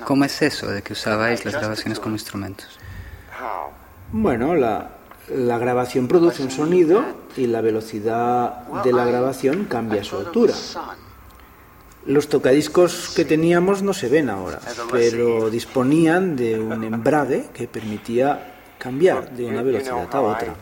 ¿Cómo 0.03 0.25
es 0.25 0.41
eso 0.41 0.67
de 0.67 0.81
que 0.81 0.93
usabais 0.93 1.45
las 1.45 1.55
grabaciones 1.55 1.99
como 1.99 2.15
instrumentos? 2.15 2.77
Bueno, 4.11 4.55
la, 4.55 4.91
la 5.29 5.57
grabación 5.57 6.07
produce 6.07 6.43
un 6.43 6.51
sonido 6.51 7.03
y 7.35 7.47
la 7.47 7.61
velocidad 7.61 8.67
de 8.83 8.93
la 8.93 9.05
grabación 9.05 9.65
cambia 9.65 10.03
su 10.03 10.17
altura. 10.17 10.53
Los 12.05 12.29
tocadiscos 12.29 13.11
que 13.15 13.25
teníamos 13.25 13.81
no 13.81 13.93
se 13.93 14.09
ven 14.09 14.29
ahora, 14.29 14.59
pero 14.91 15.49
disponían 15.49 16.35
de 16.35 16.59
un 16.59 16.83
embrague 16.93 17.47
que 17.53 17.67
permitía 17.67 18.53
cambiar 18.77 19.31
de 19.31 19.45
una 19.45 19.63
velocidad 19.63 20.07
a 20.11 20.21
otra. 20.21 20.55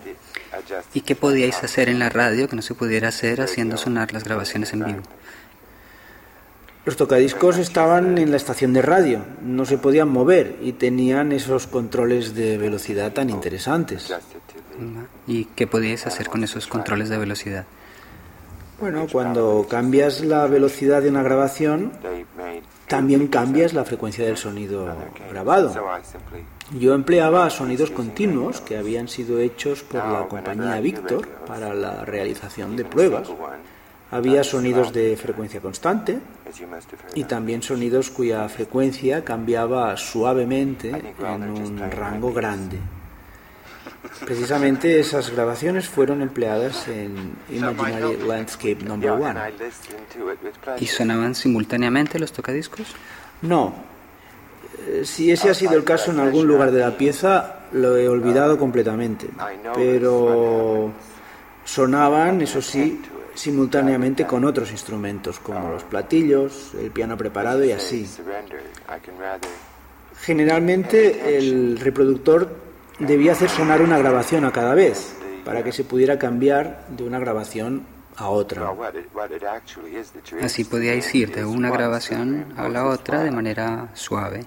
¿Y 0.93 1.01
qué 1.01 1.15
podíais 1.15 1.63
hacer 1.63 1.89
en 1.89 1.99
la 1.99 2.10
radio 2.10 2.47
que 2.47 2.56
no 2.56 2.62
se 2.62 2.75
pudiera 2.75 3.10
hacer 3.10 3.41
haciendo 3.41 3.75
sonar 3.77 4.13
las 4.13 4.23
grabaciones 4.23 4.71
en 4.73 4.86
vivo? 4.86 5.01
Los 6.86 6.97
tocadiscos 6.97 7.58
estaban 7.58 8.17
en 8.17 8.29
la 8.32 8.38
estación 8.38 8.73
de 8.73 8.82
radio, 8.82 9.25
no 9.41 9.65
se 9.65 9.77
podían 9.77 10.10
mover 10.10 10.58
y 10.62 10.73
tenían 10.73 11.32
esos 11.32 11.65
controles 11.65 12.36
de 12.36 12.58
velocidad 12.58 13.13
tan 13.13 13.29
interesantes. 13.29 14.13
¿Y 15.27 15.45
qué 15.45 15.65
podíais 15.65 16.06
hacer 16.08 16.27
con 16.27 16.43
esos 16.43 16.67
controles 16.67 17.10
de 17.10 17.17
velocidad? 17.17 17.65
Bueno, 18.84 19.08
cuando 19.10 19.65
cambias 19.69 20.19
la 20.26 20.46
velocidad 20.46 21.02
de 21.02 21.08
una 21.08 21.24
grabación, 21.24 21.93
también 22.89 23.28
cambias 23.30 23.72
la 23.72 23.86
frecuencia 23.86 24.26
del 24.26 24.36
sonido 24.36 24.93
grabado. 25.32 25.74
Yo 26.78 26.93
empleaba 26.93 27.50
sonidos 27.50 27.91
continuos 27.91 28.60
que 28.60 28.76
habían 28.76 29.08
sido 29.08 29.39
hechos 29.39 29.84
por 29.84 30.06
la 30.06 30.28
compañía 30.28 30.82
Victor 30.82 31.26
para 31.48 31.74
la 31.74 32.04
realización 32.04 32.76
de 32.76 32.84
pruebas. 32.84 33.30
Había 34.12 34.43
sonidos 34.43 34.91
de 34.91 35.15
frecuencia 35.15 35.62
constante 35.62 36.19
y 37.15 37.24
también 37.24 37.63
sonidos 37.63 38.10
cuya 38.10 38.50
frecuencia 38.50 39.24
cambiaba 39.24 39.96
suavemente 39.96 40.89
en 40.89 41.43
un 41.43 41.80
rango 41.89 42.34
grande. 42.34 42.80
Precisamente 44.26 44.99
esas 44.99 45.32
grabaciones 45.32 45.88
fueron 45.88 46.21
empleadas 46.21 46.88
en 46.88 47.34
Imaginary 47.49 48.17
Landscape 48.26 48.78
Number 48.84 49.12
One. 49.12 49.39
¿Y 50.80 50.88
sonaban 50.88 51.36
simultáneamente 51.36 52.19
los 52.19 52.32
tocadiscos? 52.32 52.88
No. 53.41 53.73
Eh, 54.88 55.04
Si 55.06 55.32
ese 55.32 55.49
ha 55.49 55.54
sido 55.54 55.73
el 55.73 55.84
caso 55.84 56.12
en 56.12 56.19
algún 56.19 56.47
lugar 56.47 56.71
de 56.71 56.82
la 56.82 56.97
pieza, 56.97 57.60
lo 57.73 57.97
he 57.97 58.08
olvidado 58.08 58.58
completamente. 58.58 59.28
Pero 59.76 60.91
sonaban, 61.65 62.41
eso 62.41 62.62
sí, 62.62 63.02
simultáneamente 63.36 64.26
con 64.26 64.45
otros 64.45 64.71
instrumentos, 64.71 65.39
como 65.39 65.71
los 65.71 65.84
platillos, 65.84 66.71
el 66.80 66.91
piano 66.91 67.17
preparado 67.17 67.63
y 67.63 67.71
así. 67.71 68.08
Generalmente 70.21 71.38
el 71.38 71.80
reproductor 71.80 72.72
debía 72.99 73.34
hacer 73.34 73.49
sonar 73.49 73.82
una 73.82 73.97
grabación 73.97 74.45
a 74.45 74.51
cada 74.51 74.75
vez 74.75 75.15
para 75.45 75.63
que 75.63 75.71
se 75.71 75.84
pudiera 75.84 76.17
cambiar 76.17 76.86
de 76.89 77.03
una 77.03 77.19
grabación 77.19 77.86
a 78.15 78.29
otra. 78.29 78.71
Así 80.41 80.63
podíais 80.63 81.13
ir 81.15 81.34
de 81.34 81.45
una 81.45 81.71
grabación 81.71 82.53
a 82.58 82.69
la 82.69 82.86
otra 82.86 83.23
de 83.23 83.32
manera 83.32 83.89
suave. 83.93 84.45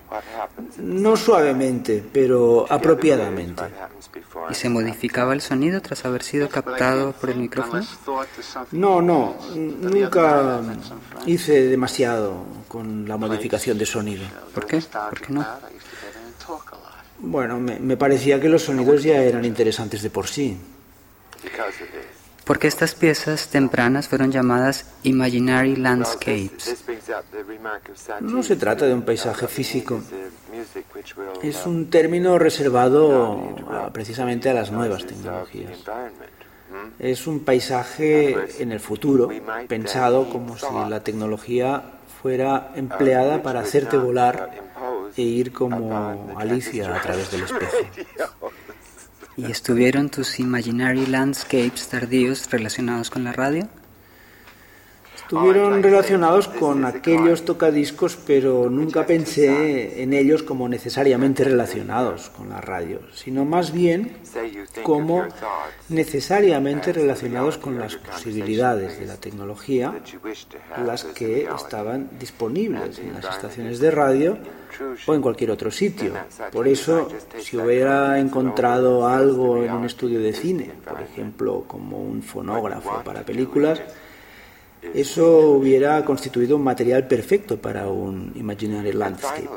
No 0.78 1.16
suavemente, 1.16 2.04
pero 2.12 2.66
apropiadamente. 2.68 3.62
¿Y 4.50 4.54
se 4.54 4.68
modificaba 4.68 5.32
el 5.32 5.40
sonido 5.40 5.80
tras 5.80 6.04
haber 6.04 6.22
sido 6.22 6.48
captado 6.48 7.12
por 7.12 7.30
el 7.30 7.38
micrófono? 7.38 7.84
No, 8.72 9.02
no, 9.02 9.36
nunca 9.54 10.62
hice 11.26 11.66
demasiado 11.66 12.44
con 12.68 13.08
la 13.08 13.16
modificación 13.16 13.78
de 13.78 13.86
sonido. 13.86 14.24
¿Por 14.54 14.66
qué? 14.66 14.80
¿Por 14.80 15.20
qué 15.20 15.32
no? 15.32 15.44
Bueno, 17.18 17.58
me, 17.58 17.78
me 17.78 17.96
parecía 17.96 18.40
que 18.40 18.48
los 18.48 18.62
sonidos 18.62 19.02
ya 19.02 19.22
eran 19.22 19.44
interesantes 19.44 20.02
de 20.02 20.10
por 20.10 20.26
sí. 20.28 20.56
Porque 22.44 22.68
estas 22.68 22.94
piezas 22.94 23.48
tempranas 23.48 24.06
fueron 24.08 24.30
llamadas 24.30 24.86
Imaginary 25.02 25.74
Landscapes. 25.76 26.84
No 28.20 28.42
se 28.42 28.54
trata 28.56 28.86
de 28.86 28.94
un 28.94 29.02
paisaje 29.02 29.48
físico. 29.48 30.00
Es 31.42 31.66
un 31.66 31.90
término 31.90 32.38
reservado 32.38 33.54
a- 33.68 33.90
precisamente 33.92 34.48
a 34.48 34.54
las 34.54 34.70
nuevas 34.70 35.04
tecnologías. 35.06 35.72
Es 37.00 37.26
un 37.26 37.40
paisaje 37.40 38.62
en 38.62 38.70
el 38.72 38.80
futuro, 38.80 39.28
pensado 39.66 40.28
como 40.30 40.56
si 40.56 40.66
la 40.88 41.00
tecnología 41.00 41.82
fuera 42.22 42.72
empleada 42.76 43.42
para 43.42 43.60
hacerte 43.60 43.96
volar 43.96 44.50
e 45.16 45.22
ir 45.22 45.52
como 45.52 46.36
Alicia 46.36 46.94
a 46.94 47.00
través 47.00 47.30
del 47.30 47.42
espejo. 47.44 47.76
¿Y 49.36 49.50
estuvieron 49.50 50.08
tus 50.08 50.40
Imaginary 50.40 51.06
Landscapes 51.06 51.88
tardíos 51.88 52.50
relacionados 52.50 53.10
con 53.10 53.24
la 53.24 53.32
radio? 53.32 53.68
Estuvieron 55.26 55.82
relacionados 55.82 56.46
con 56.46 56.84
aquellos 56.84 57.44
tocadiscos, 57.44 58.16
pero 58.16 58.70
nunca 58.70 59.04
pensé 59.04 60.00
en 60.00 60.12
ellos 60.12 60.44
como 60.44 60.68
necesariamente 60.68 61.42
relacionados 61.42 62.30
con 62.30 62.48
la 62.48 62.60
radio, 62.60 63.00
sino 63.12 63.44
más 63.44 63.72
bien 63.72 64.18
como 64.84 65.26
necesariamente 65.88 66.92
relacionados 66.92 67.58
con 67.58 67.76
las 67.76 67.96
posibilidades 67.96 69.00
de 69.00 69.06
la 69.06 69.16
tecnología, 69.16 69.92
las 70.86 71.02
que 71.02 71.48
estaban 71.52 72.08
disponibles 72.20 73.00
en 73.00 73.14
las 73.14 73.24
estaciones 73.24 73.80
de 73.80 73.90
radio 73.90 74.38
o 75.08 75.14
en 75.14 75.22
cualquier 75.22 75.50
otro 75.50 75.72
sitio. 75.72 76.12
Por 76.52 76.68
eso, 76.68 77.08
si 77.40 77.56
hubiera 77.56 78.20
encontrado 78.20 79.08
algo 79.08 79.64
en 79.64 79.72
un 79.72 79.86
estudio 79.86 80.20
de 80.20 80.32
cine, 80.32 80.70
por 80.88 81.00
ejemplo, 81.00 81.64
como 81.66 82.00
un 82.00 82.22
fonógrafo 82.22 83.02
para 83.02 83.24
películas, 83.24 83.82
eso 84.94 85.50
hubiera 85.50 86.04
constituido 86.04 86.56
un 86.56 86.64
material 86.64 87.06
perfecto 87.06 87.56
para 87.58 87.88
un 87.88 88.32
Imaginary 88.34 88.92
Landscape. 88.92 89.48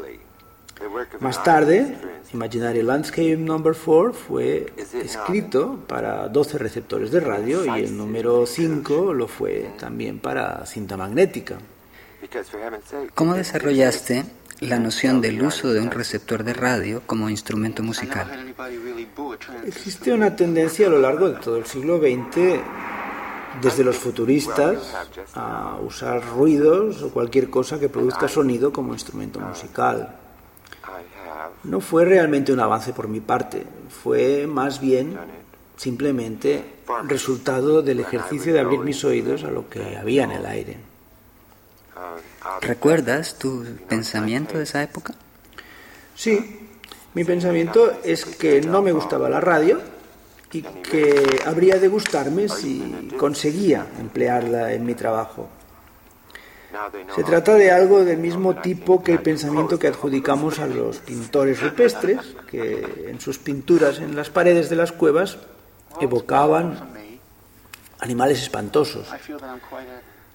Más 1.19 1.43
tarde, 1.43 1.97
Imaginary 2.33 2.83
Landscape 2.83 3.35
Number 3.37 3.73
4 3.73 4.13
fue 4.13 4.71
escrito 5.03 5.79
para 5.87 6.27
12 6.29 6.57
receptores 6.57 7.11
de 7.11 7.19
radio 7.19 7.65
y 7.75 7.83
el 7.83 7.97
número 7.97 8.45
5 8.45 9.13
lo 9.13 9.27
fue 9.27 9.71
también 9.77 10.19
para 10.19 10.65
cinta 10.65 10.95
magnética. 10.95 11.57
¿Cómo 13.13 13.33
desarrollaste 13.33 14.25
la 14.61 14.77
noción 14.77 15.21
del 15.21 15.41
uso 15.41 15.73
de 15.73 15.79
un 15.79 15.91
receptor 15.91 16.43
de 16.43 16.53
radio 16.53 17.01
como 17.05 17.29
instrumento 17.29 17.81
musical? 17.81 18.27
Existe 19.65 20.13
una 20.13 20.35
tendencia 20.35 20.87
a 20.87 20.89
lo 20.89 20.99
largo 20.99 21.29
de 21.29 21.39
todo 21.39 21.57
el 21.57 21.65
siglo 21.65 21.99
XX, 21.99 22.59
desde 23.61 23.83
los 23.83 23.97
futuristas, 23.97 24.95
a 25.35 25.77
usar 25.85 26.25
ruidos 26.29 27.01
o 27.03 27.09
cualquier 27.09 27.49
cosa 27.49 27.79
que 27.79 27.89
produzca 27.89 28.27
sonido 28.27 28.71
como 28.71 28.93
instrumento 28.93 29.39
musical. 29.39 30.15
No 31.63 31.81
fue 31.81 32.05
realmente 32.05 32.53
un 32.53 32.59
avance 32.59 32.93
por 32.93 33.07
mi 33.07 33.19
parte, 33.19 33.65
fue 34.03 34.47
más 34.47 34.79
bien 34.79 35.17
simplemente 35.75 36.63
resultado 37.07 37.81
del 37.81 37.99
ejercicio 37.99 38.53
de 38.53 38.59
abrir 38.59 38.79
mis 38.81 39.03
oídos 39.03 39.43
a 39.43 39.51
lo 39.51 39.69
que 39.69 39.97
había 39.97 40.23
en 40.23 40.31
el 40.31 40.45
aire. 40.45 40.77
¿Recuerdas 42.61 43.37
tu 43.37 43.65
pensamiento 43.87 44.57
de 44.57 44.63
esa 44.63 44.81
época? 44.83 45.13
Sí, 46.15 46.67
mi 47.13 47.23
pensamiento 47.23 47.91
es 48.03 48.25
que 48.25 48.61
no 48.61 48.81
me 48.81 48.91
gustaba 48.91 49.29
la 49.29 49.39
radio 49.39 49.79
y 50.51 50.61
que 50.61 51.41
habría 51.45 51.77
de 51.77 51.87
gustarme 51.87 52.49
si 52.49 53.09
conseguía 53.17 53.85
emplearla 53.99 54.73
en 54.73 54.85
mi 54.85 54.95
trabajo. 54.95 55.49
Se 57.15 57.23
trata 57.23 57.55
de 57.55 57.71
algo 57.71 58.05
del 58.05 58.19
mismo 58.19 58.55
tipo 58.55 59.03
que 59.03 59.13
el 59.13 59.19
pensamiento 59.19 59.79
que 59.79 59.87
adjudicamos 59.87 60.59
a 60.59 60.67
los 60.67 60.99
pintores 60.99 61.61
rupestres, 61.61 62.35
que 62.49 63.07
en 63.07 63.19
sus 63.19 63.39
pinturas 63.39 63.99
en 63.99 64.15
las 64.15 64.29
paredes 64.29 64.69
de 64.69 64.75
las 64.75 64.91
cuevas 64.91 65.37
evocaban 65.99 66.77
animales 67.99 68.41
espantosos. 68.41 69.07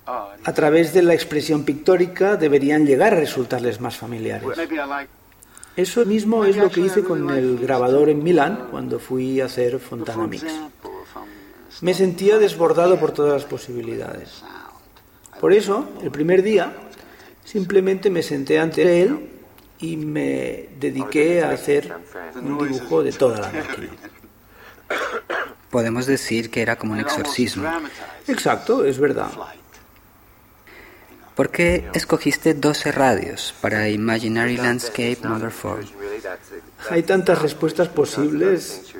A 0.07 0.53
través 0.53 0.93
de 0.93 1.03
la 1.03 1.15
expresión 1.15 1.65
pictórica 1.65 2.37
deberían 2.37 2.85
llegar 2.85 3.15
a 3.15 3.21
resultarles 3.21 3.81
más 3.81 3.97
familiares. 3.97 4.49
Eso 5.77 6.05
mismo 6.05 6.45
es 6.45 6.57
lo 6.57 6.71
que 6.71 6.81
hice 6.81 7.03
con 7.03 7.31
el 7.31 7.59
grabador 7.59 8.09
en 8.09 8.23
Milán 8.23 8.69
cuando 8.71 9.01
fui 9.01 9.41
a 9.41 9.47
hacer 9.47 9.81
Fontana 9.81 10.27
Mix. 10.27 10.45
Me 11.81 11.95
sentía 11.95 12.39
desbordado 12.39 12.99
por 13.01 13.11
todas 13.11 13.33
las 13.33 13.45
posibilidades. 13.45 14.43
Por 15.41 15.53
eso, 15.53 15.89
el 16.03 16.13
primer 16.13 16.43
día, 16.43 16.73
simplemente 17.45 18.09
me 18.09 18.23
senté 18.23 18.61
ante 18.61 19.03
él 19.03 19.31
y 19.81 19.97
me 19.97 20.69
dediqué 20.79 21.43
a 21.43 21.51
hacer 21.51 21.93
un 22.37 22.69
dibujo 22.69 23.03
de 23.03 23.13
toda 23.13 23.41
la 23.41 23.49
máquina. 23.53 23.89
Podemos 25.71 26.07
decir 26.07 26.51
que 26.51 26.63
era 26.63 26.77
como 26.77 26.93
un 26.93 27.01
exorcismo. 27.01 27.69
Exacto, 28.29 28.85
es 28.85 28.99
verdad. 28.99 29.31
¿Por 31.35 31.51
qué 31.51 31.89
escogiste 31.95 32.55
12 32.55 32.93
radios 32.93 33.55
para 33.61 33.89
Imaginary 33.89 34.57
Landscape 34.57 35.19
Number 35.23 35.51
4? 35.51 35.89
Hay 36.91 37.03
tantas 37.03 37.43
respuestas 37.43 37.89
posibles. 37.89 38.95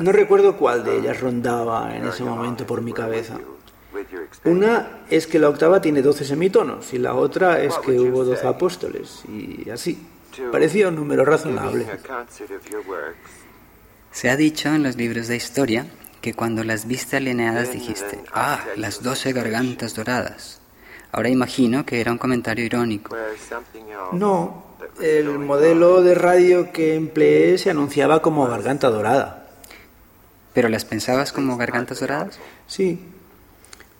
No 0.00 0.12
recuerdo 0.12 0.56
cuál 0.58 0.84
de 0.84 0.98
ellas 0.98 1.20
rondaba 1.20 1.96
en 1.96 2.06
ese 2.06 2.24
momento 2.24 2.66
por 2.66 2.82
mi 2.82 2.92
cabeza. 2.92 3.38
Una 4.44 5.04
es 5.08 5.26
que 5.26 5.38
la 5.38 5.48
octava 5.48 5.80
tiene 5.80 6.02
12 6.02 6.24
semitonos 6.26 6.92
y 6.92 6.98
la 6.98 7.14
otra 7.14 7.62
es 7.62 7.74
que 7.78 7.92
hubo 7.92 8.24
12 8.24 8.46
apóstoles 8.46 9.22
y 9.28 9.70
así. 9.70 9.98
Parecía 10.52 10.88
un 10.88 10.96
número 10.96 11.24
razonable. 11.24 11.86
Se 14.10 14.28
ha 14.28 14.36
dicho 14.36 14.68
en 14.68 14.82
los 14.82 14.96
libros 14.96 15.28
de 15.28 15.36
historia 15.36 15.86
que 16.20 16.34
cuando 16.34 16.64
las 16.64 16.86
viste 16.86 17.16
alineadas 17.16 17.72
dijiste, 17.72 18.20
ah, 18.32 18.60
las 18.76 19.02
doce 19.02 19.32
gargantas 19.32 19.94
doradas. 19.94 20.60
Ahora 21.16 21.28
imagino 21.28 21.86
que 21.86 22.00
era 22.00 22.10
un 22.10 22.18
comentario 22.18 22.64
irónico. 22.64 23.16
No, 24.10 24.64
el 25.00 25.38
modelo 25.38 26.02
de 26.02 26.12
radio 26.16 26.72
que 26.72 26.96
empleé 26.96 27.56
se 27.56 27.70
anunciaba 27.70 28.20
como 28.20 28.44
garganta 28.48 28.90
dorada. 28.90 29.46
¿Pero 30.54 30.68
las 30.68 30.84
pensabas 30.84 31.30
como 31.30 31.56
gargantas 31.56 32.00
doradas? 32.00 32.40
Sí, 32.66 32.98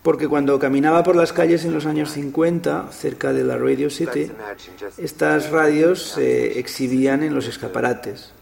porque 0.02 0.26
cuando 0.26 0.58
caminaba 0.58 1.04
por 1.04 1.14
las 1.14 1.32
calles 1.32 1.64
en 1.64 1.72
los 1.72 1.86
años 1.86 2.10
50, 2.10 2.88
cerca 2.90 3.32
de 3.32 3.44
la 3.44 3.58
Radio 3.58 3.90
City, 3.90 4.32
estas 4.98 5.50
radios 5.50 6.02
se 6.02 6.58
exhibían 6.58 7.22
en 7.22 7.32
los 7.32 7.46
escaparates. 7.46 8.32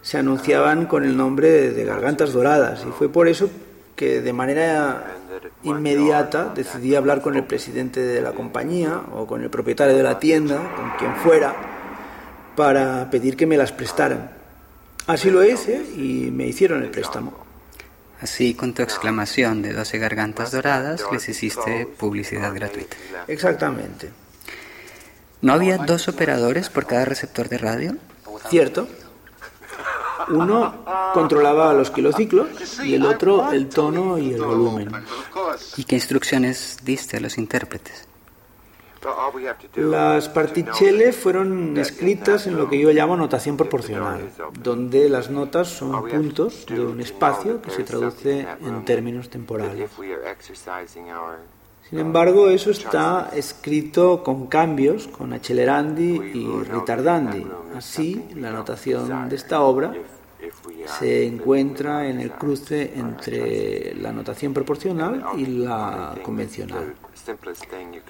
Se 0.00 0.16
anunciaban 0.16 0.86
con 0.86 1.04
el 1.04 1.14
nombre 1.14 1.72
de 1.72 1.84
Gargantas 1.84 2.32
Doradas 2.32 2.86
y 2.88 2.90
fue 2.90 3.10
por 3.10 3.28
eso 3.28 3.50
que 3.96 4.22
de 4.22 4.32
manera 4.32 5.14
inmediata 5.64 6.52
decidí 6.54 6.94
hablar 6.94 7.20
con 7.20 7.36
el 7.36 7.44
presidente 7.44 8.00
de 8.00 8.20
la 8.20 8.32
compañía 8.32 9.02
o 9.12 9.26
con 9.26 9.42
el 9.42 9.50
propietario 9.50 9.96
de 9.96 10.02
la 10.02 10.18
tienda, 10.18 10.56
con 10.76 10.90
quien 10.98 11.16
fuera, 11.16 11.54
para 12.56 13.10
pedir 13.10 13.36
que 13.36 13.46
me 13.46 13.56
las 13.56 13.72
prestaran. 13.72 14.30
Así 15.06 15.30
lo 15.30 15.44
hice 15.44 15.84
y 15.96 16.30
me 16.30 16.46
hicieron 16.46 16.82
el 16.82 16.90
préstamo. 16.90 17.44
Así, 18.20 18.54
con 18.54 18.72
tu 18.72 18.82
exclamación 18.82 19.60
de 19.60 19.72
12 19.72 19.98
gargantas 19.98 20.50
doradas, 20.50 21.02
les 21.12 21.28
hiciste 21.28 21.86
publicidad 21.86 22.54
gratuita. 22.54 22.96
Exactamente. 23.28 24.10
¿No 25.42 25.52
había 25.52 25.76
dos 25.76 26.08
operadores 26.08 26.70
por 26.70 26.86
cada 26.86 27.04
receptor 27.04 27.50
de 27.50 27.58
radio? 27.58 27.96
Cierto. 28.48 28.88
Uno 30.28 30.84
controlaba 31.12 31.72
los 31.72 31.90
kilociclos 31.90 32.48
y 32.84 32.94
el 32.94 33.04
otro 33.04 33.52
el 33.52 33.68
tono 33.68 34.18
y 34.18 34.32
el 34.32 34.42
volumen. 34.42 34.90
¿Y 35.76 35.84
qué 35.84 35.96
instrucciones 35.96 36.78
diste 36.84 37.16
a 37.16 37.20
los 37.20 37.38
intérpretes? 37.38 38.08
Las 39.76 40.28
particelle 40.30 41.12
fueron 41.12 41.76
escritas 41.76 42.46
en 42.46 42.56
lo 42.56 42.70
que 42.70 42.80
yo 42.80 42.90
llamo 42.90 43.16
notación 43.16 43.56
proporcional, 43.56 44.30
donde 44.58 45.08
las 45.10 45.30
notas 45.30 45.68
son 45.68 46.08
puntos 46.08 46.64
de 46.66 46.80
un 46.80 47.00
espacio 47.00 47.60
que 47.60 47.70
se 47.70 47.84
traduce 47.84 48.46
en 48.62 48.84
términos 48.84 49.28
temporales. 49.28 49.90
Sin 51.90 51.98
embargo, 51.98 52.48
eso 52.48 52.70
está 52.70 53.30
escrito 53.34 54.22
con 54.22 54.46
cambios, 54.46 55.06
con 55.06 55.32
accelerandi 55.32 56.20
y 56.34 56.46
ritardandi. 56.64 57.46
Así, 57.76 58.24
la 58.36 58.50
notación 58.50 59.28
de 59.28 59.36
esta 59.36 59.60
obra 59.60 59.92
se 60.98 61.26
encuentra 61.26 62.08
en 62.08 62.20
el 62.20 62.32
cruce 62.32 62.92
entre 62.96 63.94
la 63.94 64.12
notación 64.12 64.52
proporcional 64.52 65.24
y 65.36 65.46
la 65.46 66.14
convencional. 66.22 66.94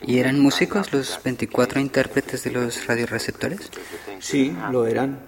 ¿Y 0.02 0.18
eran 0.18 0.40
músicos 0.40 0.92
los 0.92 1.20
24 1.22 1.80
intérpretes 1.80 2.44
de 2.44 2.50
los 2.50 2.86
radioreceptores? 2.86 3.70
Sí, 4.18 4.56
lo 4.70 4.86
eran. 4.86 5.18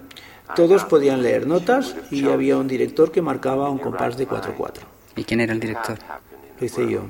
Todos 0.55 0.85
podían 0.85 1.21
leer 1.21 1.45
notas 1.45 1.95
y 2.09 2.27
había 2.27 2.57
un 2.57 2.67
director 2.67 3.11
que 3.11 3.21
marcaba 3.21 3.69
un 3.69 3.79
compás 3.79 4.17
de 4.17 4.27
4-4. 4.27 4.79
¿Y 5.17 5.23
quién 5.23 5.41
era 5.41 5.53
el 5.53 5.59
director? 5.59 5.97
Lo 6.59 6.65
hice 6.65 6.89
yo. 6.89 7.01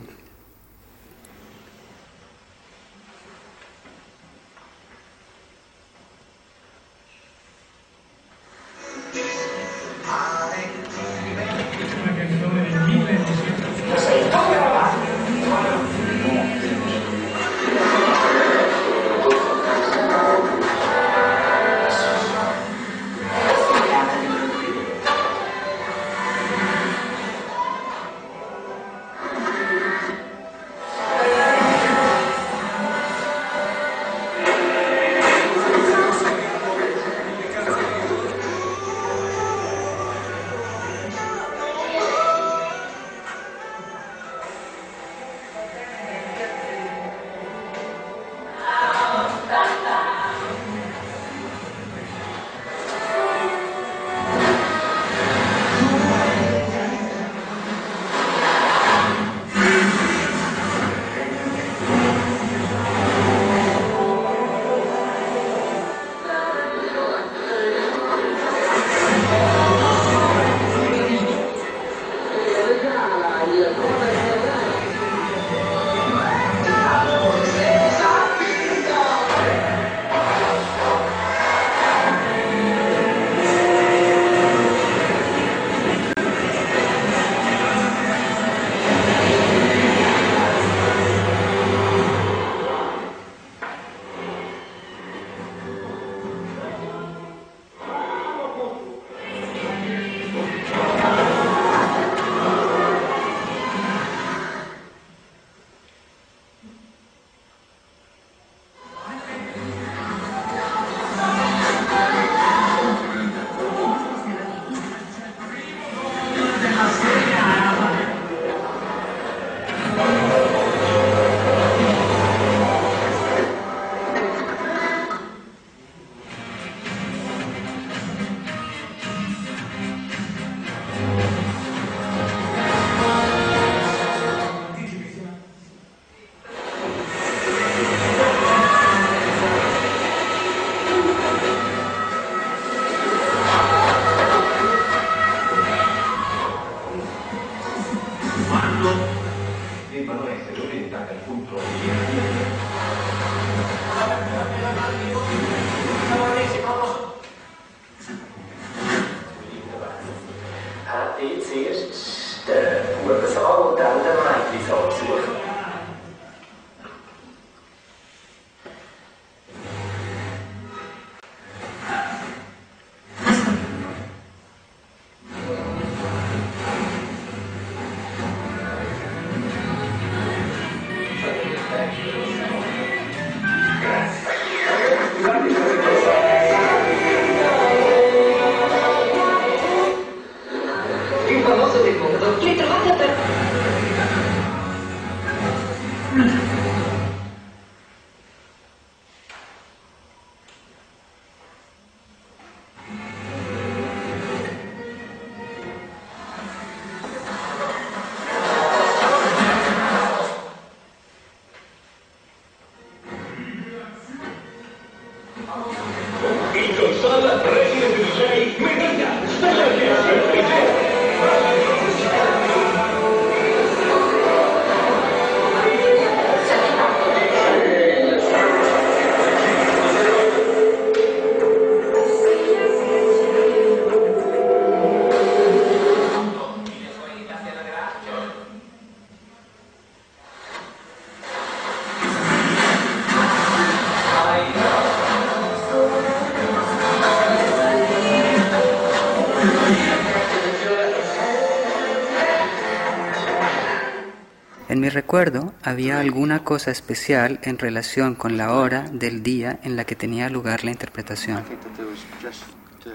Recuerdo 254.97 255.53
había 255.61 255.99
alguna 255.99 256.43
cosa 256.43 256.71
especial 256.71 257.39
en 257.43 257.59
relación 257.59 258.15
con 258.15 258.35
la 258.35 258.53
hora 258.53 258.89
del 258.91 259.21
día 259.21 259.59
en 259.63 259.75
la 259.75 259.85
que 259.85 259.95
tenía 259.95 260.27
lugar 260.27 260.63
la 260.63 260.71
interpretación. 260.71 261.43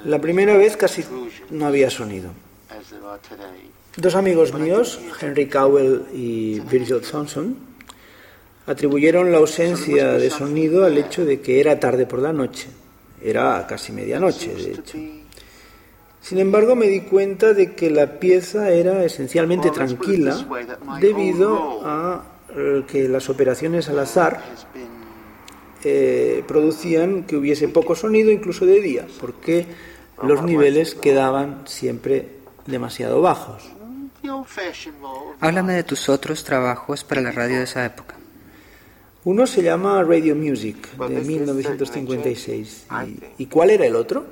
La 0.04 0.20
primera 0.20 0.56
vez 0.56 0.76
casi 0.76 1.04
no 1.50 1.64
había 1.64 1.90
sonido. 1.90 2.30
Dos 3.96 4.16
amigos 4.16 4.52
míos, 4.52 4.98
Henry 5.20 5.46
Cowell 5.46 6.02
y 6.12 6.58
Virgil 6.58 7.02
Thompson, 7.08 7.56
atribuyeron 8.66 9.30
la 9.30 9.38
ausencia 9.38 10.14
de 10.14 10.28
sonido 10.28 10.84
al 10.84 10.98
hecho 10.98 11.24
de 11.24 11.40
que 11.40 11.60
era 11.60 11.78
tarde 11.78 12.04
por 12.06 12.18
la 12.18 12.32
noche. 12.32 12.66
Era 13.22 13.64
casi 13.68 13.92
medianoche, 13.92 14.52
de 14.52 14.72
hecho. 14.72 15.21
Sin 16.22 16.38
embargo, 16.38 16.76
me 16.76 16.86
di 16.86 17.00
cuenta 17.00 17.52
de 17.52 17.74
que 17.74 17.90
la 17.90 18.20
pieza 18.20 18.70
era 18.70 19.04
esencialmente 19.04 19.70
tranquila 19.70 20.46
debido 21.00 21.80
a 21.84 22.22
eh, 22.56 22.84
que 22.86 23.08
las 23.08 23.28
operaciones 23.28 23.88
al 23.88 23.98
azar 23.98 24.40
eh, 25.82 26.44
producían 26.46 27.24
que 27.24 27.36
hubiese 27.36 27.66
poco 27.66 27.96
sonido 27.96 28.30
incluso 28.30 28.64
de 28.64 28.80
día, 28.80 29.06
porque 29.20 29.66
los 30.22 30.44
niveles 30.44 30.94
quedaban 30.94 31.62
siempre 31.66 32.28
demasiado 32.66 33.20
bajos. 33.20 33.64
Háblame 35.40 35.74
de 35.74 35.82
tus 35.82 36.08
otros 36.08 36.44
trabajos 36.44 37.02
para 37.02 37.20
la 37.20 37.32
radio 37.32 37.58
de 37.58 37.64
esa 37.64 37.84
época. 37.84 38.14
Uno 39.24 39.46
se 39.48 39.62
llama 39.62 40.02
Radio 40.04 40.36
Music, 40.36 40.96
de 40.96 41.20
1956. 41.20 42.86
¿Y, 43.06 43.42
y 43.42 43.46
cuál 43.46 43.70
era 43.70 43.86
el 43.86 43.96
otro? 43.96 44.26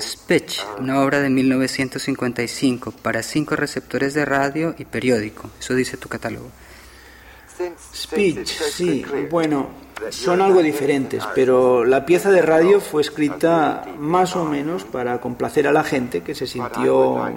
Speech, 0.00 0.60
una 0.78 1.00
obra 1.02 1.20
de 1.20 1.28
1955 1.28 2.90
para 2.90 3.22
cinco 3.22 3.54
receptores 3.54 4.14
de 4.14 4.24
radio 4.24 4.74
y 4.78 4.84
periódico. 4.84 5.50
Eso 5.60 5.74
dice 5.74 5.96
tu 5.96 6.08
catálogo. 6.08 6.50
Speech, 7.94 8.48
sí. 8.48 9.04
Bueno, 9.30 9.68
son 10.10 10.40
algo 10.40 10.62
diferentes, 10.62 11.22
pero 11.34 11.84
la 11.84 12.04
pieza 12.04 12.30
de 12.30 12.42
radio 12.42 12.80
fue 12.80 13.02
escrita 13.02 13.84
más 13.98 14.34
o 14.36 14.44
menos 14.44 14.84
para 14.84 15.20
complacer 15.20 15.68
a 15.68 15.72
la 15.72 15.84
gente 15.84 16.22
que 16.22 16.34
se 16.34 16.46
sintió 16.46 17.30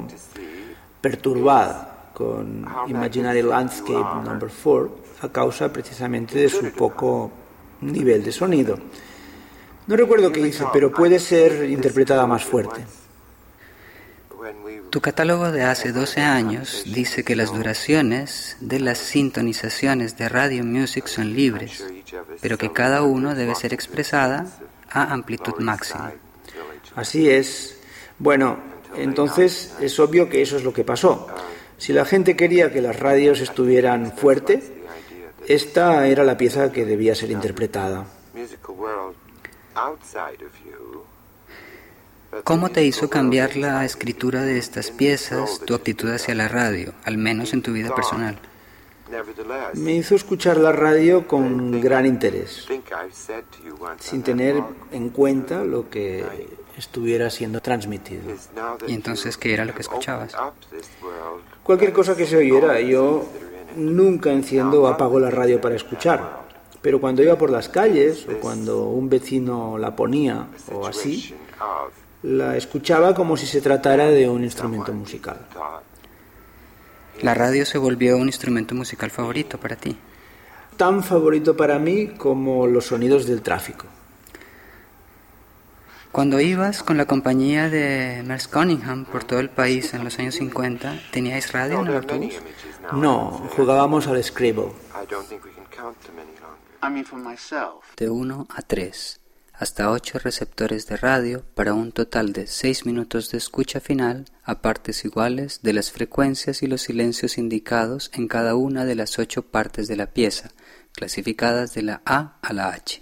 perturbada 1.02 2.10
con 2.14 2.66
Imaginary 2.88 3.44
Landscape 3.44 4.24
Number 4.24 4.50
4 4.64 5.08
a 5.22 5.30
causa 5.30 5.72
precisamente 5.72 6.38
de 6.38 6.50
su 6.50 6.72
poco 6.72 7.32
nivel 7.82 8.24
de 8.24 8.32
sonido. 8.32 8.78
No 9.88 9.96
recuerdo 9.96 10.32
qué 10.32 10.42
hice, 10.42 10.66
pero 10.74 10.92
puede 10.92 11.18
ser 11.20 11.70
interpretada 11.70 12.28
más 12.28 12.44
fuerte. 12.44 12.82
Tu 14.90 15.02
catálogo 15.02 15.52
de 15.52 15.64
hace 15.64 15.92
12 15.92 16.22
años 16.22 16.84
dice 16.86 17.24
que 17.24 17.36
las 17.36 17.54
duraciones 17.54 18.58
de 18.60 18.80
las 18.80 18.98
sintonizaciones 18.98 20.18
de 20.18 20.30
Radio 20.30 20.64
Music 20.64 21.08
son 21.08 21.34
libres, 21.34 21.86
pero 22.42 22.58
que 22.58 22.72
cada 22.72 23.02
uno 23.02 23.36
debe 23.36 23.56
ser 23.56 23.74
expresada 23.74 24.46
a 24.90 25.14
amplitud 25.14 25.56
máxima. 25.60 26.14
Así 26.96 27.30
es. 27.30 27.78
Bueno, 28.20 28.60
entonces 28.96 29.74
es 29.80 30.00
obvio 30.00 30.30
que 30.30 30.42
eso 30.42 30.58
es 30.58 30.64
lo 30.64 30.74
que 30.74 30.84
pasó. 30.84 31.28
Si 31.78 31.94
la 31.94 32.06
gente 32.06 32.36
quería 32.36 32.72
que 32.74 32.82
las 32.82 33.00
radios 33.00 33.40
estuvieran 33.40 34.12
fuerte, 34.12 34.64
esta 35.48 36.08
era 36.08 36.24
la 36.24 36.38
pieza 36.38 36.72
que 36.72 36.86
debía 36.86 37.16
ser 37.16 37.32
interpretada. 37.32 38.06
¿Cómo 42.44 42.70
te 42.70 42.84
hizo 42.84 43.10
cambiar 43.10 43.56
la 43.56 43.86
escritura 43.86 44.42
de 44.42 44.58
estas 44.58 44.92
piezas 44.92 45.62
tu 45.66 45.74
actitud 45.74 46.12
hacia 46.12 46.36
la 46.36 46.48
radio, 46.48 46.94
al 47.06 47.18
menos 47.18 47.54
en 47.54 47.62
tu 47.62 47.74
vida 47.74 47.94
personal? 47.96 48.38
Me 49.76 49.96
hizo 49.96 50.16
escuchar 50.16 50.58
la 50.58 50.72
radio 50.72 51.28
con 51.28 51.80
gran 51.80 52.06
interés, 52.06 52.68
sin 54.00 54.24
tener 54.24 54.62
en 54.92 55.10
cuenta 55.10 55.64
lo 55.64 55.90
que 55.90 56.26
estuviera 56.78 57.30
siendo 57.30 57.62
transmitido. 57.62 58.24
¿Y 58.88 58.94
entonces 58.94 59.38
qué 59.38 59.54
era 59.54 59.64
lo 59.66 59.74
que 59.74 59.82
escuchabas? 59.82 60.36
Cualquier 61.64 61.94
cosa 61.94 62.16
que 62.16 62.26
se 62.26 62.38
oyera, 62.38 62.80
yo 62.82 63.26
nunca 63.76 64.32
enciendo 64.32 64.84
o 64.84 64.88
apago 64.88 65.20
la 65.20 65.32
radio 65.32 65.62
para 65.62 65.76
escuchar. 65.76 66.47
Pero 66.82 67.02
cuando 67.02 67.24
iba 67.24 67.38
por 67.38 67.50
las 67.50 67.70
calles 67.70 68.28
o 68.30 68.40
cuando 68.40 68.86
un 68.86 69.10
vecino 69.10 69.78
la 69.78 69.96
ponía 69.96 70.48
o 70.72 70.86
así, 70.86 71.34
la 72.24 72.56
escuchaba 72.58 73.14
como 73.14 73.38
si 73.38 73.46
se 73.46 73.62
tratara 73.62 74.08
de 74.08 74.30
un 74.30 74.44
instrumento 74.44 74.94
musical. 74.94 75.38
La 77.22 77.34
radio 77.34 77.66
se 77.66 77.78
volvió 77.78 78.18
un 78.18 78.28
instrumento 78.28 78.76
musical 78.76 79.10
favorito 79.10 79.60
para 79.60 79.76
ti. 79.76 79.98
Tan 80.78 81.04
favorito 81.04 81.58
para 81.58 81.80
mí 81.80 82.10
como 82.10 82.68
los 82.68 82.86
sonidos 82.86 83.26
del 83.26 83.42
tráfico. 83.42 83.88
Cuando 86.12 86.40
ibas 86.40 86.84
con 86.84 86.98
la 86.98 87.06
compañía 87.06 87.70
de 87.70 88.24
Merce 88.26 88.50
Cunningham 88.50 89.06
por 89.06 89.24
todo 89.24 89.40
el 89.40 89.50
país 89.50 89.94
en 89.94 90.04
los 90.04 90.18
años 90.20 90.36
50, 90.36 91.00
¿teníais 91.12 91.52
radio 91.52 91.82
en 91.82 91.88
el 91.88 91.96
autobús? 91.96 92.34
No, 92.94 93.48
jugábamos 93.56 94.08
al 94.08 94.24
Scribble. 94.24 94.72
De 97.98 98.10
1 98.10 98.48
a 98.50 98.62
3, 98.62 99.20
hasta 99.54 99.90
8 99.90 100.20
receptores 100.20 100.88
de 100.88 100.98
radio 100.98 101.44
para 101.56 101.74
un 101.74 101.92
total 101.92 102.34
de 102.34 102.46
6 102.46 102.86
minutos 102.86 103.32
de 103.32 103.40
escucha 103.40 103.80
final 103.80 104.26
a 104.44 104.62
partes 104.62 105.04
iguales 105.04 105.62
de 105.64 105.74
las 105.74 105.92
frecuencias 105.92 106.62
y 106.62 106.68
los 106.68 106.84
silencios 106.84 107.38
indicados 107.38 108.12
en 108.14 108.28
cada 108.28 108.56
una 108.56 108.86
de 108.86 108.96
las 108.96 109.18
8 109.18 109.44
partes 109.44 109.88
de 109.88 109.96
la 109.96 110.08
pieza, 110.08 110.52
clasificadas 110.94 111.74
de 111.74 111.82
la 111.82 112.02
A 112.06 112.38
a 112.42 112.54
la 112.54 112.70
H. 112.70 113.02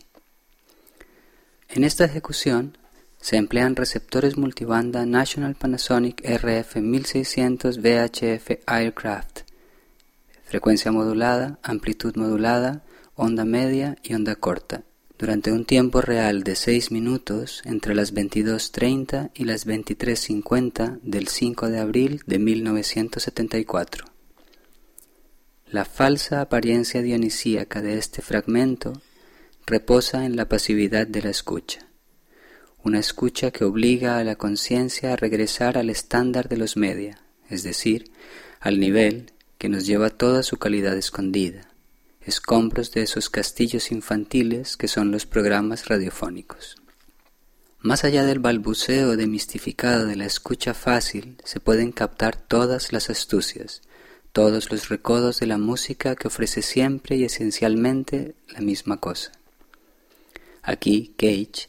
En 1.69 1.84
esta 1.84 2.05
ejecución 2.05 2.78
se 3.19 3.38
emplean 3.38 3.76
receptores 3.76 4.38
multibanda 4.38 5.05
National 5.05 5.55
Panasonic 5.55 6.21
RF 6.23 6.78
1600 6.78 7.80
VHF 7.80 8.59
Aircraft, 8.67 9.39
frecuencia 10.45 10.91
modulada, 10.91 11.59
amplitud 11.63 12.15
modulada, 12.15 12.84
onda 13.16 13.45
media 13.45 13.97
y 14.03 14.13
onda 14.13 14.36
corta, 14.36 14.84
durante 15.18 15.53
un 15.53 15.63
tiempo 15.63 16.01
real 16.01 16.43
de 16.43 16.57
6 16.57 16.91
minutos 16.91 17.61
entre 17.63 17.95
las 17.95 18.13
22.30 18.13 19.32
y 19.34 19.45
las 19.45 19.66
23.50 19.66 20.99
del 21.01 21.30
5 21.30 21.70
de 21.70 21.80
abril 21.80 22.22
de 22.26 22.39
1974. 22.39 24.05
La 25.68 25.86
falsa 25.86 26.41
apariencia 26.41 27.01
dionisíaca 27.01 27.82
de 27.82 27.97
este 27.97 28.22
fragmento 28.22 29.01
reposa 29.66 30.26
en 30.26 30.36
la 30.36 30.49
pasividad 30.49 31.07
de 31.07 31.22
la 31.22 31.30
escucha, 31.30 31.88
una 32.84 32.99
escucha 32.99 33.51
que 33.51 33.63
obliga 33.63 34.18
a 34.18 34.24
la 34.26 34.36
conciencia 34.36 35.13
a 35.13 35.16
regresar 35.16 35.78
al 35.78 35.89
estándar 35.89 36.49
de 36.49 36.57
los 36.57 36.76
media, 36.76 37.22
es 37.49 37.63
decir, 37.63 38.11
al 38.59 38.80
nivel 38.80 39.32
que 39.57 39.70
nos 39.70 39.86
lleva 39.86 40.09
toda 40.09 40.43
su 40.43 40.57
calidad 40.57 40.97
escondida 40.97 41.74
escombros 42.26 42.91
de 42.91 43.03
esos 43.03 43.30
castillos 43.30 43.91
infantiles 43.91 44.78
que 44.78 44.88
son 44.88 45.11
los 45.11 45.26
programas 45.26 45.88
radiofónicos. 45.88 46.76
Más 47.80 48.03
allá 48.03 48.23
del 48.23 48.39
balbuceo 48.39 49.15
demistificado 49.15 50.07
de 50.07 50.15
la 50.15 50.26
escucha 50.26 50.73
fácil, 50.73 51.38
se 51.43 51.59
pueden 51.59 51.91
captar 51.91 52.36
todas 52.36 52.91
las 52.91 53.11
astucias, 53.11 53.84
todos 54.32 54.71
los 54.71 54.89
recodos 54.89 55.39
de 55.39 55.45
la 55.45 55.59
música 55.59 56.15
que 56.15 56.28
ofrece 56.28 56.63
siempre 56.63 57.15
y 57.15 57.23
esencialmente 57.23 58.34
la 58.51 58.61
misma 58.61 58.97
cosa. 58.97 59.32
Aquí, 60.63 61.13
Cage 61.15 61.67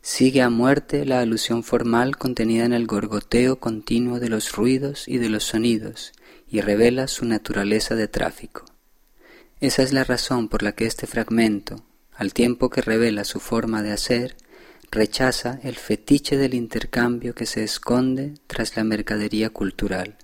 sigue 0.00 0.42
a 0.42 0.48
muerte 0.48 1.04
la 1.04 1.20
alusión 1.20 1.64
formal 1.64 2.16
contenida 2.16 2.64
en 2.64 2.72
el 2.72 2.86
gorgoteo 2.86 3.58
continuo 3.58 4.20
de 4.20 4.28
los 4.28 4.52
ruidos 4.52 5.08
y 5.08 5.18
de 5.18 5.28
los 5.28 5.42
sonidos 5.42 6.12
y 6.48 6.60
revela 6.60 7.08
su 7.08 7.24
naturaleza 7.24 7.96
de 7.96 8.06
tráfico. 8.06 8.64
Esa 9.60 9.82
es 9.82 9.92
la 9.92 10.04
razón 10.04 10.48
por 10.48 10.62
la 10.62 10.72
que 10.72 10.86
este 10.86 11.08
fragmento, 11.08 11.82
al 12.14 12.32
tiempo 12.32 12.70
que 12.70 12.80
revela 12.80 13.24
su 13.24 13.40
forma 13.40 13.82
de 13.82 13.90
hacer, 13.90 14.36
rechaza 14.90 15.58
el 15.64 15.74
fetiche 15.74 16.36
del 16.36 16.54
intercambio 16.54 17.34
que 17.34 17.44
se 17.44 17.64
esconde 17.64 18.34
tras 18.46 18.76
la 18.76 18.84
mercadería 18.84 19.50
cultural. 19.50 20.16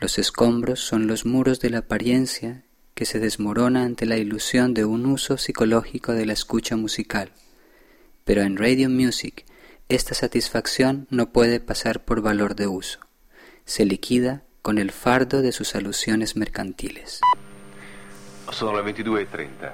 Los 0.00 0.18
escombros 0.18 0.80
son 0.80 1.06
los 1.06 1.26
muros 1.26 1.60
de 1.60 1.68
la 1.70 1.78
apariencia 1.78 2.64
que 2.94 3.04
se 3.04 3.20
desmorona 3.20 3.84
ante 3.84 4.06
la 4.06 4.16
ilusión 4.16 4.72
de 4.72 4.86
un 4.86 5.04
uso 5.04 5.36
psicológico 5.36 6.12
de 6.12 6.24
la 6.24 6.32
escucha 6.32 6.76
musical. 6.76 7.32
Pero 8.24 8.40
en 8.42 8.56
Radio 8.56 8.88
Music 8.88 9.44
esta 9.90 10.14
satisfacción 10.14 11.06
no 11.10 11.32
puede 11.32 11.60
pasar 11.60 12.06
por 12.06 12.22
valor 12.22 12.56
de 12.56 12.66
uso. 12.66 13.00
Se 13.66 13.84
liquida 13.84 14.42
con 14.62 14.78
el 14.78 14.90
fardo 14.90 15.42
de 15.42 15.52
sus 15.52 15.74
alusiones 15.74 16.34
mercantiles. 16.36 17.20
Sono 18.50 18.80
le 18.80 18.92
22.30. 18.92 19.72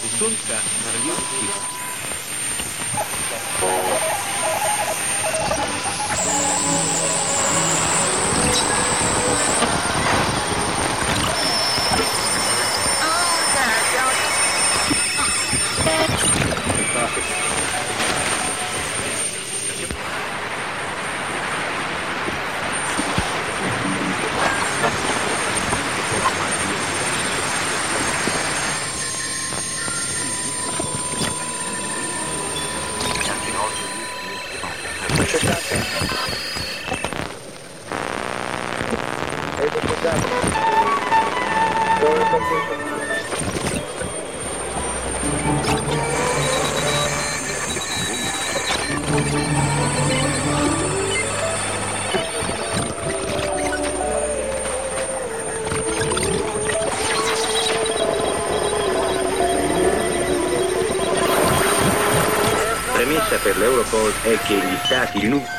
Risulta 0.00 0.56
radioattiva. 0.92 1.76
Tá, 64.88 65.06
spectacular. 65.06 65.57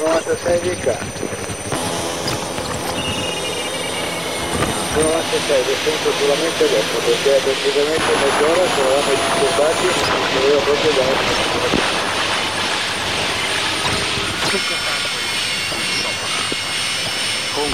96 0.00 0.60
di 0.60 0.74
qua. 0.80 0.96
96 4.96 5.64
descendo 5.64 6.10
solamente 6.18 6.64
adesso 6.64 6.96
perché 7.04 7.40
praticamente 7.44 8.10
mezz'ora 8.16 8.64
se 8.74 8.80
eravamo 8.80 9.12
disturbati 9.12 9.86
e 9.86 9.92
dovevo 10.32 10.60
proprio 10.60 10.92
dare. 10.92 11.16
Con 17.52 17.70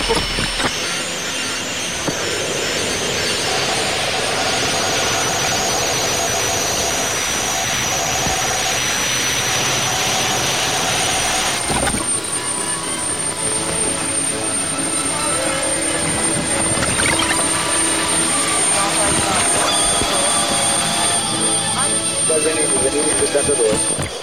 venivi 23.42 23.66
72. 23.66 24.16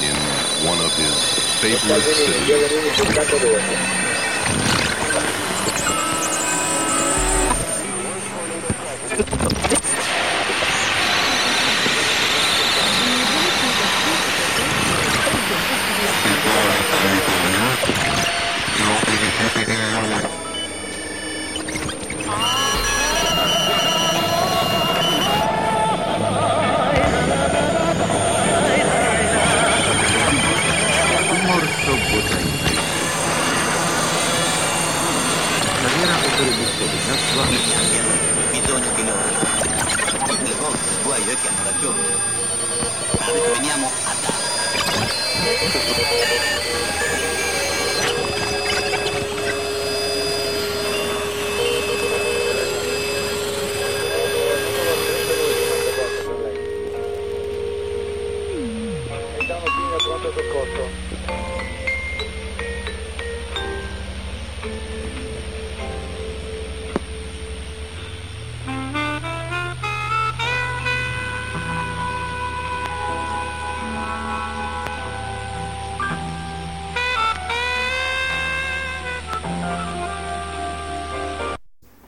in 0.00 0.16
one 0.66 0.80
of 0.80 0.88
his 0.96 1.12
favorite 1.60 2.02
cities. 2.02 4.05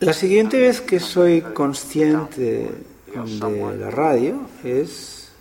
La 0.00 0.12
siguiente 0.12 0.58
vez 0.58 0.80
que 0.80 1.00
soy 1.00 1.40
consciente 1.42 2.70
de 3.14 3.76
la 3.76 3.90
radio 3.90 4.46
es 4.62 5.32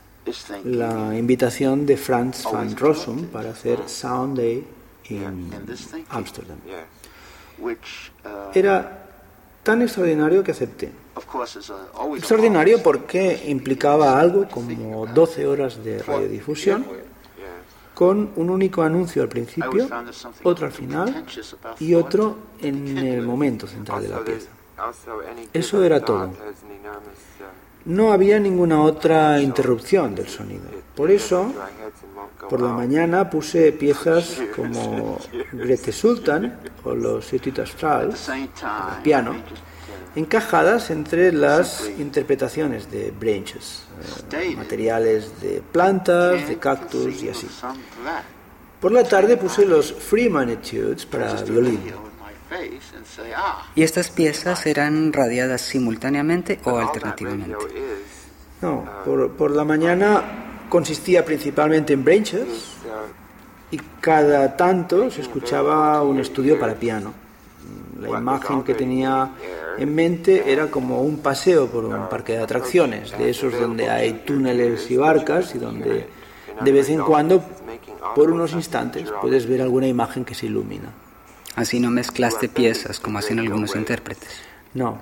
la 0.64 1.16
invitación 1.16 1.86
de 1.86 1.96
Franz 1.96 2.44
van 2.52 2.76
Rossum 2.76 3.28
para 3.28 3.52
hacer 3.52 3.88
Sound 3.88 4.38
Day 4.38 4.66
en 5.10 5.50
Ámsterdam. 6.10 6.58
Era 8.56 9.06
tan 9.62 9.84
extraordinario 9.84 10.44
que 10.44 10.52
acepté. 10.52 10.92
Extraordinario 12.16 12.82
porque 12.82 13.44
implicaba 13.48 14.20
algo 14.20 14.48
como 14.50 15.06
12 15.06 15.46
horas 15.46 15.84
de 15.84 16.02
radiodifusión 16.02 16.84
con 17.98 18.30
un 18.36 18.52
único 18.52 18.84
anuncio 18.84 19.24
al 19.24 19.28
principio, 19.28 19.88
otro 20.44 20.68
al 20.68 20.72
final 20.72 21.26
y 21.80 21.96
otro 21.96 22.38
en 22.62 22.96
el 22.96 23.24
momento 23.24 23.66
central 23.66 24.04
de 24.04 24.10
la 24.10 24.20
pieza. 24.24 24.50
Eso 25.52 25.84
era 25.84 26.00
todo. 26.00 26.30
No 27.86 28.14
había 28.14 28.40
ninguna 28.40 28.84
otra 28.84 29.42
interrupción 29.42 30.14
del 30.14 30.28
sonido. 30.28 30.66
Por 30.96 31.10
eso, 31.10 31.52
por 32.48 32.62
la 32.62 32.72
mañana 32.72 33.28
puse 33.32 33.72
piezas 33.72 34.44
como 34.56 35.18
Grete 35.52 35.92
Sultan 35.92 36.56
o 36.84 36.94
los 36.94 37.34
Astral, 37.34 38.14
al 38.62 39.02
piano, 39.02 39.38
encajadas 40.18 40.90
entre 40.90 41.32
las 41.32 41.88
interpretaciones 42.00 42.90
de 42.90 43.12
branches, 43.12 43.84
eh, 44.32 44.56
materiales 44.56 45.40
de 45.42 45.62
plantas, 45.72 46.48
de 46.48 46.58
cactus 46.58 47.22
y 47.22 47.30
así. 47.30 47.48
Por 48.82 48.92
la 48.92 49.04
tarde 49.04 49.38
puse 49.38 49.64
los 49.66 49.94
Freeman 49.94 50.50
Etudes 50.50 51.06
para 51.06 51.34
violín. 51.44 51.80
¿Y 53.76 53.84
estas 53.84 54.10
piezas 54.10 54.66
eran 54.66 55.14
radiadas 55.14 55.62
simultáneamente 55.62 56.60
o 56.64 56.78
alternativamente? 56.78 57.56
No, 58.62 58.90
por, 59.06 59.34
por 59.34 59.52
la 59.52 59.66
mañana 59.66 60.66
consistía 60.68 61.24
principalmente 61.26 61.94
en 61.94 62.04
branches 62.04 62.48
y 63.70 63.78
cada 64.02 64.58
tanto 64.58 65.12
se 65.12 65.22
escuchaba 65.22 66.02
un 66.02 66.20
estudio 66.20 66.60
para 66.60 66.74
piano. 66.74 67.27
La 68.00 68.10
imagen 68.20 68.64
que 68.64 68.74
tenía 68.74 69.32
en 69.78 69.96
mente 69.96 70.52
era 70.52 70.68
como 70.68 71.02
un 71.02 71.18
paseo 71.20 71.68
por 71.68 71.86
un 71.86 72.10
parque 72.10 72.34
de 72.34 72.44
atracciones, 72.44 73.18
de 73.18 73.30
esos 73.30 73.60
donde 73.60 73.90
hay 73.90 74.24
túneles 74.26 74.90
y 74.92 74.98
barcas 74.98 75.56
y 75.56 75.58
donde 75.58 76.08
de 76.62 76.72
vez 76.72 76.90
en 76.90 77.02
cuando, 77.02 77.44
por 78.16 78.32
unos 78.32 78.54
instantes, 78.54 79.12
puedes 79.22 79.48
ver 79.48 79.62
alguna 79.62 79.88
imagen 79.88 80.26
que 80.26 80.36
se 80.36 80.48
ilumina. 80.48 80.92
Así 81.56 81.80
no 81.80 81.90
mezclaste 81.90 82.50
piezas 82.50 83.00
como 83.00 83.20
hacen 83.20 83.40
algunos 83.40 83.76
intérpretes. 83.76 84.30
No. 84.74 85.00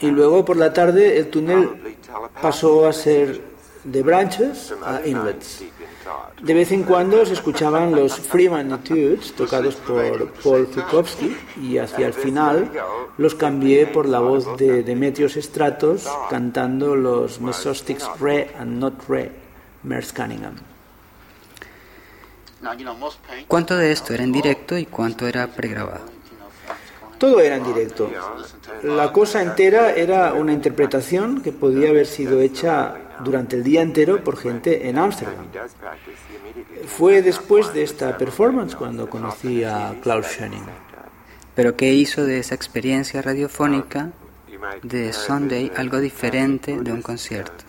Y 0.00 0.10
luego 0.10 0.44
por 0.44 0.56
la 0.56 0.72
tarde 0.72 1.18
el 1.18 1.28
túnel 1.28 1.96
pasó 2.40 2.86
a 2.86 2.92
ser 2.92 3.40
de 3.84 4.02
branches 4.02 4.74
a 4.84 5.06
inlets. 5.06 5.64
De 6.42 6.54
vez 6.54 6.70
en 6.72 6.84
cuando 6.84 7.26
se 7.26 7.32
escuchaban 7.32 7.94
los 7.94 8.14
Freeman 8.14 8.72
Etudes 8.72 9.32
tocados 9.34 9.74
por 9.76 10.30
Paul 10.42 10.68
Zukowski 10.72 11.36
y 11.60 11.78
hacia 11.78 12.06
el 12.06 12.12
final 12.12 12.70
los 13.16 13.34
cambié 13.34 13.86
por 13.86 14.06
la 14.06 14.20
voz 14.20 14.56
de 14.56 14.82
Demetrios 14.82 15.34
Stratos 15.34 16.08
cantando 16.30 16.94
los 16.94 17.40
Mesostics 17.40 18.08
Re 18.20 18.52
and 18.58 18.78
Not 18.78 19.08
Re, 19.08 19.32
Merce 19.82 20.14
Cunningham. 20.14 20.54
¿Cuánto 23.46 23.76
de 23.76 23.92
esto 23.92 24.14
era 24.14 24.24
en 24.24 24.32
directo 24.32 24.76
y 24.76 24.86
cuánto 24.86 25.26
era 25.26 25.46
pregrabado? 25.48 26.18
Todo 27.18 27.40
era 27.40 27.56
en 27.56 27.64
directo. 27.64 28.10
La 28.82 29.12
cosa 29.12 29.42
entera 29.42 29.92
era 29.92 30.34
una 30.34 30.52
interpretación 30.52 31.40
que 31.40 31.50
podía 31.50 31.90
haber 31.90 32.06
sido 32.06 32.40
hecha 32.40 32.94
durante 33.24 33.56
el 33.56 33.64
día 33.64 33.82
entero 33.82 34.22
por 34.22 34.36
gente 34.36 34.88
en 34.88 34.98
Ámsterdam. 34.98 35.46
Fue 36.86 37.22
después 37.22 37.72
de 37.72 37.82
esta 37.82 38.16
performance 38.16 38.74
cuando 38.74 39.08
conocí 39.08 39.64
a 39.64 39.94
Klaus 40.02 40.26
Schoening. 40.26 40.64
¿Pero 41.54 41.76
qué 41.76 41.92
hizo 41.92 42.24
de 42.24 42.38
esa 42.38 42.54
experiencia 42.54 43.20
radiofónica 43.20 44.10
de 44.82 45.12
Sunday 45.12 45.72
algo 45.76 45.98
diferente 45.98 46.78
de 46.80 46.92
un 46.92 47.02
concierto? 47.02 47.64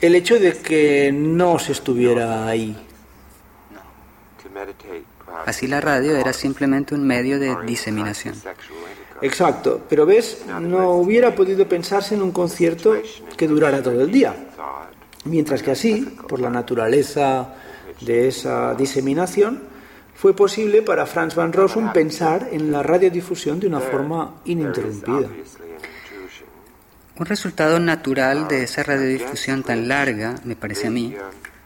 El 0.00 0.14
hecho 0.14 0.38
de 0.38 0.52
que 0.58 1.10
no 1.12 1.58
se 1.58 1.72
estuviera 1.72 2.46
ahí. 2.46 2.76
Así 5.46 5.66
la 5.66 5.80
radio 5.80 6.16
era 6.16 6.32
simplemente 6.32 6.94
un 6.94 7.06
medio 7.06 7.38
de 7.38 7.56
diseminación. 7.64 8.34
Exacto, 9.22 9.80
pero 9.88 10.06
ves, 10.06 10.44
no 10.60 10.92
hubiera 10.92 11.34
podido 11.34 11.68
pensarse 11.68 12.14
en 12.14 12.22
un 12.22 12.32
concierto 12.32 12.94
que 13.36 13.48
durara 13.48 13.82
todo 13.82 14.02
el 14.02 14.10
día. 14.10 14.34
Mientras 15.24 15.62
que 15.62 15.72
así, 15.72 16.16
por 16.28 16.40
la 16.40 16.50
naturaleza 16.50 17.54
de 18.00 18.28
esa 18.28 18.74
diseminación, 18.74 19.62
fue 20.14 20.34
posible 20.34 20.82
para 20.82 21.06
Franz 21.06 21.34
van 21.34 21.52
Rossum 21.52 21.92
pensar 21.92 22.48
en 22.52 22.72
la 22.72 22.82
radiodifusión 22.82 23.60
de 23.60 23.66
una 23.66 23.80
forma 23.80 24.36
ininterrumpida. 24.44 25.28
Un 27.18 27.26
resultado 27.26 27.80
natural 27.80 28.46
de 28.48 28.62
esa 28.62 28.82
radiodifusión 28.82 29.62
tan 29.62 29.88
larga, 29.88 30.36
me 30.44 30.56
parece 30.56 30.86
a 30.86 30.90
mí, 30.90 31.14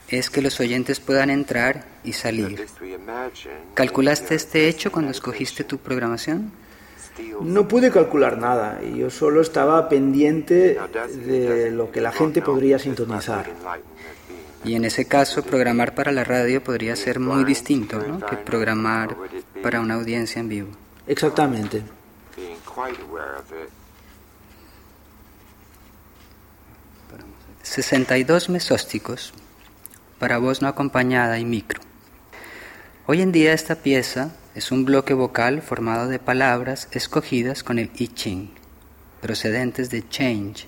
es 0.09 0.31
que 0.31 0.43
los 0.43 0.59
oyentes 0.61 1.01
puedan 1.01 1.31
entrar 1.31 1.85
y 2.03 2.13
salir. 2.13 2.67
¿Calculaste 3.75 4.35
este 4.35 4.69
hecho 4.69 4.91
cuando 4.91 5.11
escogiste 5.11 5.65
tu 5.65 5.79
programación? 5.79 6.53
No 7.43 7.69
pude 7.69 7.91
calcular 7.91 8.39
nada, 8.39 8.81
yo 8.83 9.11
solo 9.11 9.41
estaba 9.41 9.89
pendiente 9.89 10.79
de 11.27 11.71
lo 11.71 11.91
que 11.91 12.01
la 12.01 12.13
gente 12.13 12.43
podría 12.43 12.79
sintonizar. 12.79 13.47
Y 14.65 14.75
en 14.75 14.85
ese 14.85 15.07
caso, 15.07 15.43
programar 15.43 15.95
para 15.95 16.13
la 16.13 16.23
radio 16.23 16.63
podría 16.63 16.95
ser 16.95 17.19
muy 17.19 17.45
distinto 17.45 17.99
¿no? 17.99 18.21
que 18.25 18.37
programar 18.37 19.17
para 19.63 19.81
una 19.81 19.95
audiencia 19.95 20.41
en 20.41 20.49
vivo. 20.49 20.69
Exactamente. 21.07 21.83
62 27.63 28.49
mesósticos 28.51 29.33
para 30.19 30.39
voz 30.39 30.61
no 30.61 30.69
acompañada 30.69 31.39
y 31.39 31.45
micro. 31.45 31.81
Hoy 33.07 33.23
en 33.23 33.33
día 33.33 33.55
esta 33.55 33.77
pieza 33.77 34.31
es 34.55 34.73
un 34.73 34.85
bloque 34.85 35.15
vocal 35.15 35.63
formado 35.63 36.09
de 36.09 36.19
palabras 36.19 36.89
escogidas 36.91 37.63
con 37.63 37.79
el 37.79 37.91
I 37.97 38.09
Ching, 38.09 38.51
procedentes 39.21 39.91
de 39.91 40.09
Change, 40.09 40.67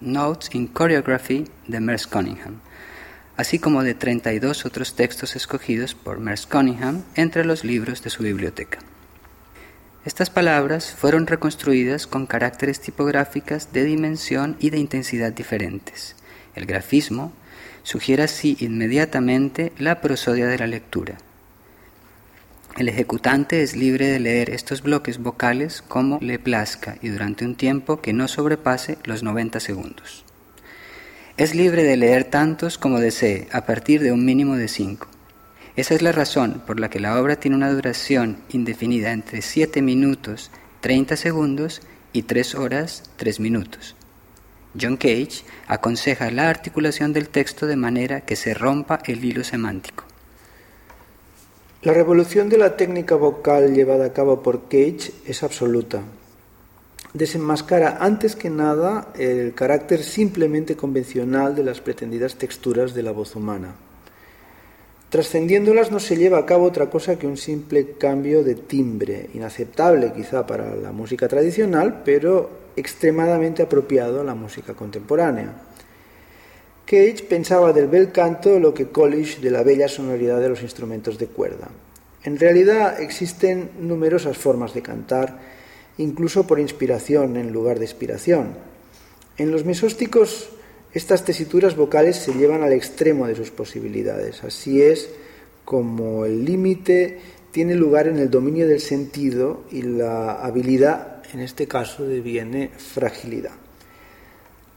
Notes 0.00 0.54
in 0.54 0.72
Choreography 0.72 1.44
de 1.66 1.80
Merce 1.80 2.08
Cunningham, 2.08 2.60
así 3.36 3.58
como 3.58 3.82
de 3.82 3.94
32 3.94 4.64
otros 4.64 4.94
textos 4.94 5.34
escogidos 5.34 5.94
por 5.94 6.20
Merce 6.20 6.48
Cunningham 6.48 7.02
entre 7.16 7.44
los 7.44 7.64
libros 7.64 8.02
de 8.02 8.10
su 8.10 8.22
biblioteca. 8.22 8.78
Estas 10.04 10.30
palabras 10.30 10.94
fueron 10.96 11.26
reconstruidas 11.26 12.06
con 12.06 12.26
caracteres 12.26 12.80
tipográficas 12.80 13.72
de 13.72 13.82
dimensión 13.82 14.56
y 14.60 14.70
de 14.70 14.78
intensidad 14.78 15.32
diferentes. 15.32 16.14
El 16.54 16.64
grafismo 16.64 17.32
sugiere 17.82 18.22
así 18.22 18.56
inmediatamente 18.60 19.72
la 19.78 20.00
prosodia 20.00 20.46
de 20.46 20.58
la 20.58 20.68
lectura. 20.68 21.18
El 22.76 22.90
ejecutante 22.90 23.62
es 23.62 23.74
libre 23.74 24.06
de 24.06 24.20
leer 24.20 24.50
estos 24.50 24.82
bloques 24.82 25.16
vocales 25.16 25.80
como 25.80 26.18
le 26.20 26.38
plazca 26.38 26.98
y 27.00 27.08
durante 27.08 27.46
un 27.46 27.54
tiempo 27.54 28.02
que 28.02 28.12
no 28.12 28.28
sobrepase 28.28 28.98
los 29.04 29.22
90 29.22 29.60
segundos. 29.60 30.26
Es 31.38 31.54
libre 31.54 31.84
de 31.84 31.96
leer 31.96 32.24
tantos 32.24 32.76
como 32.76 33.00
desee, 33.00 33.48
a 33.50 33.64
partir 33.64 34.02
de 34.02 34.12
un 34.12 34.26
mínimo 34.26 34.56
de 34.56 34.68
5. 34.68 35.06
Esa 35.76 35.94
es 35.94 36.02
la 36.02 36.12
razón 36.12 36.62
por 36.66 36.78
la 36.78 36.90
que 36.90 37.00
la 37.00 37.18
obra 37.18 37.36
tiene 37.36 37.56
una 37.56 37.72
duración 37.72 38.38
indefinida 38.50 39.12
entre 39.12 39.40
7 39.40 39.80
minutos 39.80 40.50
30 40.82 41.16
segundos 41.16 41.80
y 42.12 42.22
3 42.22 42.54
horas 42.56 43.10
3 43.16 43.40
minutos. 43.40 43.96
John 44.78 44.98
Cage 44.98 45.44
aconseja 45.66 46.30
la 46.30 46.50
articulación 46.50 47.14
del 47.14 47.30
texto 47.30 47.66
de 47.66 47.76
manera 47.76 48.20
que 48.20 48.36
se 48.36 48.52
rompa 48.52 49.00
el 49.06 49.24
hilo 49.24 49.44
semántico. 49.44 50.05
La 51.86 51.94
revolución 51.94 52.48
de 52.48 52.58
la 52.58 52.76
técnica 52.76 53.14
vocal 53.14 53.72
llevada 53.72 54.06
a 54.06 54.12
cabo 54.12 54.42
por 54.42 54.62
Cage 54.62 55.12
es 55.24 55.44
absoluta. 55.44 56.02
Desenmascara 57.14 57.98
antes 58.00 58.34
que 58.34 58.50
nada 58.50 59.12
el 59.16 59.54
carácter 59.54 60.02
simplemente 60.02 60.74
convencional 60.74 61.54
de 61.54 61.62
las 61.62 61.80
pretendidas 61.80 62.34
texturas 62.34 62.92
de 62.92 63.04
la 63.04 63.12
voz 63.12 63.36
humana. 63.36 63.76
Trascendiéndolas 65.10 65.92
no 65.92 66.00
se 66.00 66.16
lleva 66.16 66.38
a 66.38 66.44
cabo 66.44 66.64
otra 66.64 66.90
cosa 66.90 67.20
que 67.20 67.28
un 67.28 67.36
simple 67.36 67.92
cambio 67.92 68.42
de 68.42 68.56
timbre, 68.56 69.30
inaceptable 69.32 70.12
quizá 70.12 70.44
para 70.44 70.74
la 70.74 70.90
música 70.90 71.28
tradicional, 71.28 72.02
pero 72.04 72.50
extremadamente 72.74 73.62
apropiado 73.62 74.22
a 74.22 74.24
la 74.24 74.34
música 74.34 74.74
contemporánea. 74.74 75.52
Cage 76.86 77.24
pensaba 77.28 77.72
del 77.72 77.88
bel 77.88 78.12
canto 78.12 78.60
lo 78.60 78.72
que 78.72 78.86
College 78.86 79.40
de 79.40 79.50
la 79.50 79.64
bella 79.64 79.88
sonoridad 79.88 80.40
de 80.40 80.48
los 80.48 80.62
instrumentos 80.62 81.18
de 81.18 81.26
cuerda. 81.26 81.68
En 82.22 82.38
realidad 82.38 83.00
existen 83.02 83.70
numerosas 83.80 84.38
formas 84.38 84.72
de 84.72 84.82
cantar, 84.82 85.40
incluso 85.98 86.46
por 86.46 86.60
inspiración 86.60 87.36
en 87.36 87.52
lugar 87.52 87.80
de 87.80 87.86
expiración. 87.86 88.54
En 89.36 89.50
los 89.50 89.64
mesósticos 89.64 90.50
estas 90.92 91.24
tesituras 91.24 91.74
vocales 91.74 92.16
se 92.16 92.32
llevan 92.32 92.62
al 92.62 92.72
extremo 92.72 93.26
de 93.26 93.34
sus 93.34 93.50
posibilidades. 93.50 94.44
Así 94.44 94.80
es 94.80 95.10
como 95.64 96.24
el 96.24 96.44
límite 96.44 97.18
tiene 97.50 97.74
lugar 97.74 98.06
en 98.06 98.18
el 98.18 98.30
dominio 98.30 98.68
del 98.68 98.80
sentido 98.80 99.64
y 99.72 99.82
la 99.82 100.34
habilidad, 100.34 101.22
en 101.32 101.40
este 101.40 101.66
caso, 101.66 102.06
deviene 102.06 102.70
fragilidad. 102.76 103.65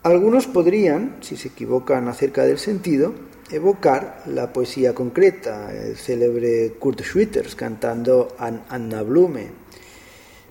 Algunos 0.03 0.47
podrían, 0.47 1.17
si 1.21 1.35
se 1.35 1.49
equivocan 1.49 2.07
acerca 2.07 2.45
del 2.45 2.57
sentido, 2.57 3.13
evocar 3.51 4.23
la 4.27 4.53
poesía 4.53 4.95
concreta, 4.95 5.73
el 5.75 5.97
célebre 5.97 6.75
Kurt 6.79 7.01
Schwitters 7.01 7.55
cantando 7.55 8.35
An 8.37 8.63
Anna 8.69 9.01
Blume. 9.01 9.51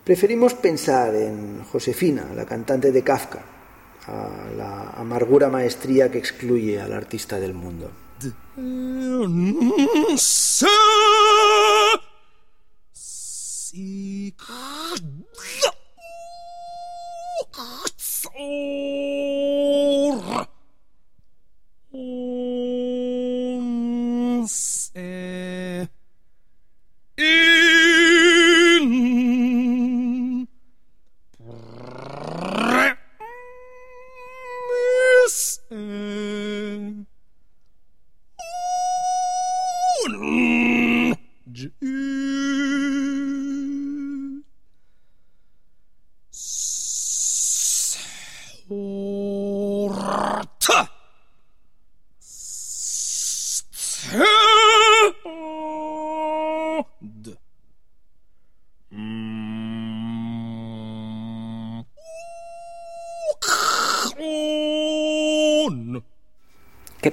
Preferimos 0.05 0.53
pensar 0.55 1.15
en 1.15 1.65
Josefina, 1.65 2.27
la 2.35 2.45
cantante 2.45 2.93
de 2.93 3.03
Kafka, 3.03 3.43
a 4.07 4.51
la 4.55 4.91
amargura 4.91 5.49
maestría 5.49 6.11
que 6.11 6.19
excluye 6.19 6.79
al 6.81 6.93
artista 6.93 7.41
del 7.41 7.55
mundo. 7.55 7.91
¿Qué 18.39 18.79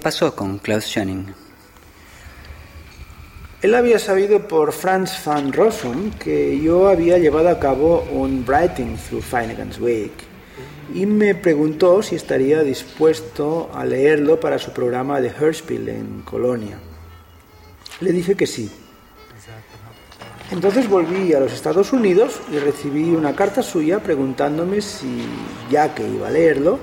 pasó 0.06 0.36
con 0.36 0.60
Klaus 0.60 0.86
Schoening? 0.86 1.34
Él 3.64 3.74
había 3.74 3.98
sabido 3.98 4.48
por 4.48 4.72
Franz 4.72 5.26
van 5.26 5.52
Rossum 5.52 6.12
que 6.12 6.62
yo 6.62 6.90
había 6.90 7.18
llevado 7.18 7.50
a 7.50 7.58
cabo 7.58 8.08
un 8.12 8.46
Writing 8.48 8.98
through 8.98 9.24
Finnegan's 9.24 9.80
Wake 9.80 10.24
y 10.94 11.08
me 11.08 11.34
preguntó 11.34 12.04
si 12.04 12.14
estaría 12.14 12.62
dispuesto 12.62 13.72
a 13.74 13.84
leerlo 13.84 14.40
para 14.40 14.60
su 14.60 14.72
programa 14.74 15.20
de 15.20 15.32
Hörspiel 15.32 15.90
en 15.90 16.22
Colonia. 16.22 16.78
Le 18.00 18.12
dije 18.12 18.36
que 18.36 18.46
sí. 18.46 18.70
Entonces 20.52 20.88
volví 20.88 21.34
a 21.34 21.40
los 21.40 21.52
Estados 21.52 21.92
Unidos 21.94 22.42
y 22.54 22.60
recibí 22.60 23.10
una 23.16 23.36
carta 23.36 23.64
suya 23.64 23.98
preguntándome 23.98 24.82
si, 24.82 25.26
ya 25.72 25.96
que 25.96 26.08
iba 26.08 26.28
a 26.28 26.32
leerlo, 26.32 26.78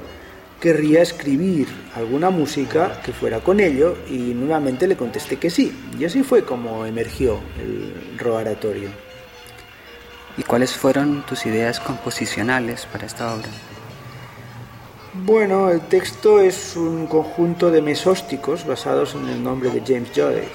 querría 0.63 1.03
escribir 1.03 1.67
alguna 1.97 2.31
música 2.31 3.03
que 3.05 3.13
fuera 3.13 3.41
con 3.41 3.59
ello 3.59 3.97
y 4.09 4.33
nuevamente 4.33 4.87
le 4.87 4.97
contesté 4.97 5.37
que 5.37 5.51
sí. 5.51 5.77
Y 5.99 6.05
así 6.05 6.23
fue 6.23 6.45
como 6.45 6.87
emergió 6.87 7.41
el 7.59 8.17
roaratorio. 8.17 8.89
¿Y 10.37 10.45
cuáles 10.45 10.73
fueron 10.73 11.27
tus 11.27 11.47
ideas 11.47 11.81
composicionales 11.81 12.87
para 12.87 13.07
esta 13.07 13.35
obra? 13.35 13.49
Bueno, 15.15 15.69
el 15.69 15.81
texto 15.81 16.41
es 16.41 16.77
un 16.77 17.09
conjunto 17.09 17.73
de 17.73 17.83
mesósticos 17.83 18.65
basados 18.65 19.17
en 19.17 19.29
el 19.29 19.43
nombre 19.43 19.69
de 19.69 19.83
James 19.85 20.11
Joyce. 20.15 20.49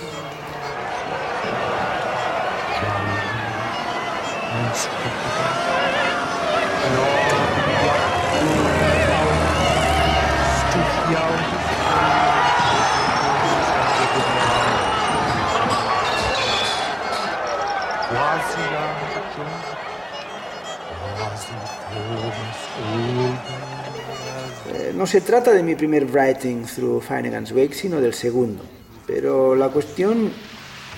No 25.07 25.11
se 25.11 25.21
trata 25.21 25.53
de 25.53 25.63
mi 25.63 25.73
primer 25.73 26.03
writing 26.03 26.65
through 26.65 27.01
Finnegan's 27.01 27.53
Wake, 27.53 27.73
sino 27.73 28.01
del 28.01 28.13
segundo. 28.13 28.61
Pero 29.05 29.55
la 29.55 29.69
cuestión 29.69 30.33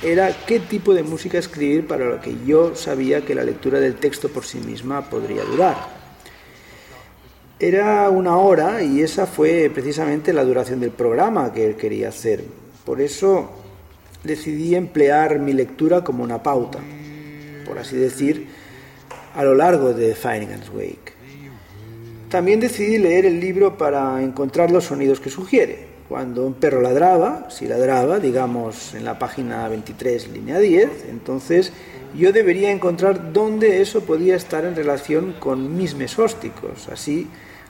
era 0.01 0.35
qué 0.47 0.59
tipo 0.59 0.95
de 0.95 1.03
música 1.03 1.37
escribir 1.37 1.85
para 1.85 2.05
lo 2.05 2.19
que 2.19 2.35
yo 2.43 2.73
sabía 2.75 3.21
que 3.21 3.35
la 3.35 3.43
lectura 3.43 3.79
del 3.79 3.97
texto 3.97 4.27
por 4.29 4.45
sí 4.45 4.57
misma 4.61 5.07
podría 5.07 5.43
durar. 5.43 5.77
Era 7.59 8.09
una 8.09 8.35
hora 8.37 8.81
y 8.81 9.01
esa 9.01 9.27
fue 9.27 9.69
precisamente 9.71 10.33
la 10.33 10.43
duración 10.43 10.79
del 10.79 10.89
programa 10.89 11.53
que 11.53 11.67
él 11.67 11.75
quería 11.75 12.09
hacer. 12.09 12.43
Por 12.83 13.01
eso 13.01 13.51
decidí 14.23 14.73
emplear 14.73 15.37
mi 15.37 15.53
lectura 15.53 16.03
como 16.03 16.23
una 16.23 16.41
pauta, 16.41 16.79
por 17.63 17.77
así 17.77 17.95
decir, 17.95 18.47
a 19.35 19.43
lo 19.43 19.53
largo 19.53 19.93
de 19.93 20.15
Finnegan's 20.15 20.71
Wake. 20.73 21.18
También 22.29 22.59
decidí 22.59 22.99
leer 22.99 23.25
el 23.25 23.39
libro 23.39 23.75
para 23.75 24.21
encontrar 24.21 24.69
los 24.69 24.85
sonidos 24.85 25.19
que 25.19 25.31
sugiere. 25.31 25.87
Cuando 26.07 26.45
un 26.45 26.53
perro 26.53 26.79
ladraba, 26.79 27.49
si 27.49 27.67
ladraba, 27.67 28.19
digamos 28.19 28.93
en 28.93 29.03
la 29.05 29.17
página 29.17 29.67
23, 29.67 30.29
línea 30.29 30.59
10, 30.59 31.05
entonces 31.09 31.73
yo 32.15 32.31
debería 32.31 32.71
encontrar 32.71 33.33
dónde 33.33 33.81
eso 33.81 34.01
podía 34.01 34.35
estar 34.35 34.63
en 34.65 34.75
relación 34.75 35.33
con 35.39 35.75
mis 35.75 35.95
mesósticos, 35.95 36.87
así 36.89 37.27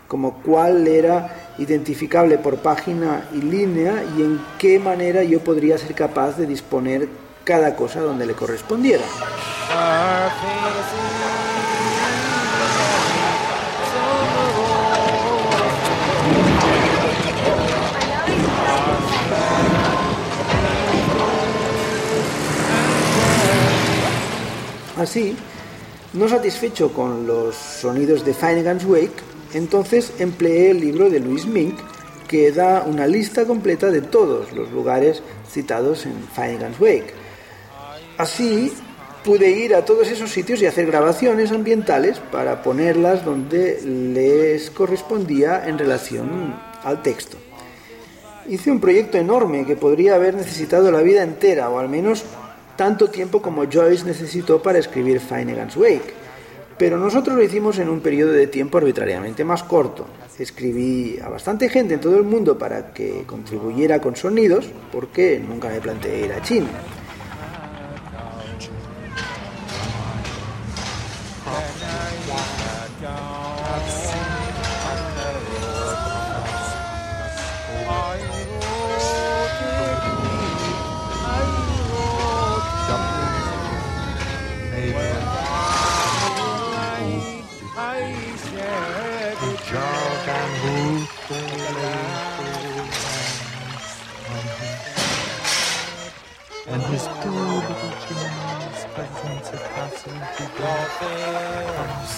como 0.09 0.41
cuál 0.41 0.87
era 0.87 1.53
identificable 1.57 2.37
por 2.37 2.57
página 2.57 3.29
y 3.33 3.41
línea 3.41 4.03
y 4.17 4.23
en 4.23 4.41
qué 4.57 4.77
manera 4.79 5.23
yo 5.23 5.39
podría 5.39 5.77
ser 5.77 5.93
capaz 5.93 6.37
de 6.37 6.47
disponer 6.47 7.07
cada 7.45 7.75
cosa 7.75 8.01
donde 8.01 8.25
le 8.25 8.33
correspondiera. 8.33 9.03
Así, 24.99 25.33
no 26.11 26.27
satisfecho 26.27 26.91
con 26.91 27.25
los 27.25 27.55
sonidos 27.55 28.25
de 28.25 28.33
Finnegan's 28.33 28.83
Wake, 28.83 29.23
entonces 29.53 30.11
empleé 30.19 30.71
el 30.71 30.81
libro 30.81 31.09
de 31.09 31.21
Louis 31.21 31.45
Mink 31.45 31.79
que 32.27 32.51
da 32.51 32.83
una 32.83 33.07
lista 33.07 33.45
completa 33.45 33.89
de 33.89 34.01
todos 34.01 34.51
los 34.51 34.69
lugares 34.71 35.23
citados 35.49 36.05
en 36.05 36.13
Finnegan's 36.35 36.77
Wake. 36.81 37.13
Así, 38.17 38.73
pude 39.23 39.49
ir 39.49 39.73
a 39.73 39.85
todos 39.85 40.09
esos 40.09 40.31
sitios 40.31 40.61
y 40.61 40.65
hacer 40.65 40.85
grabaciones 40.85 41.51
ambientales 41.51 42.19
para 42.19 42.61
ponerlas 42.61 43.23
donde 43.23 43.79
les 43.81 44.69
correspondía 44.69 45.65
en 45.65 45.77
relación 45.77 46.59
al 46.83 47.01
texto. 47.01 47.37
Hice 48.49 48.69
un 48.69 48.81
proyecto 48.81 49.17
enorme 49.17 49.65
que 49.65 49.77
podría 49.77 50.15
haber 50.15 50.35
necesitado 50.35 50.91
la 50.91 51.01
vida 51.01 51.23
entera, 51.23 51.69
o 51.69 51.79
al 51.79 51.87
menos 51.87 52.25
tanto 52.79 53.09
tiempo 53.09 53.41
como 53.41 53.69
Joyce 53.69 54.05
necesitó 54.05 54.61
para 54.61 54.79
escribir 54.79 55.19
Finnegan's 55.19 55.75
Wake. 55.75 56.13
Pero 56.77 56.97
nosotros 56.97 57.35
lo 57.35 57.43
hicimos 57.43 57.77
en 57.77 57.89
un 57.89 57.99
periodo 57.99 58.31
de 58.31 58.47
tiempo 58.47 58.77
arbitrariamente 58.77 59.43
más 59.43 59.63
corto. 59.63 60.05
Escribí 60.39 61.19
a 61.21 61.27
bastante 61.27 61.67
gente 61.67 61.95
en 61.95 61.99
todo 61.99 62.15
el 62.15 62.23
mundo 62.23 62.57
para 62.57 62.93
que 62.93 63.23
contribuyera 63.25 63.99
con 63.99 64.15
sonidos, 64.15 64.69
porque 64.93 65.43
nunca 65.45 65.67
me 65.67 65.81
planteé 65.81 66.27
ir 66.27 66.31
a 66.31 66.41
China. 66.41 66.69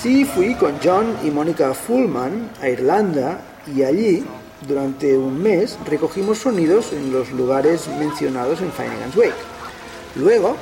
Sí 0.02 0.26
fui 0.26 0.56
con 0.56 0.80
John 0.84 1.16
y 1.24 1.30
Mónica 1.30 1.74
Fullman 1.74 2.50
a 2.62 2.70
Irlanda 2.70 3.40
y 3.68 3.84
allí, 3.84 4.26
durante 4.68 5.16
un 5.16 5.42
mes, 5.42 5.78
recogimos 5.86 6.40
sonidos 6.40 6.92
en 6.92 7.14
los 7.14 7.32
lugares 7.32 7.88
mencionados 8.00 8.62
en 8.62 8.72
Finnegan's 8.72 9.16
Wake. 9.16 9.36
Luego, 10.16 10.56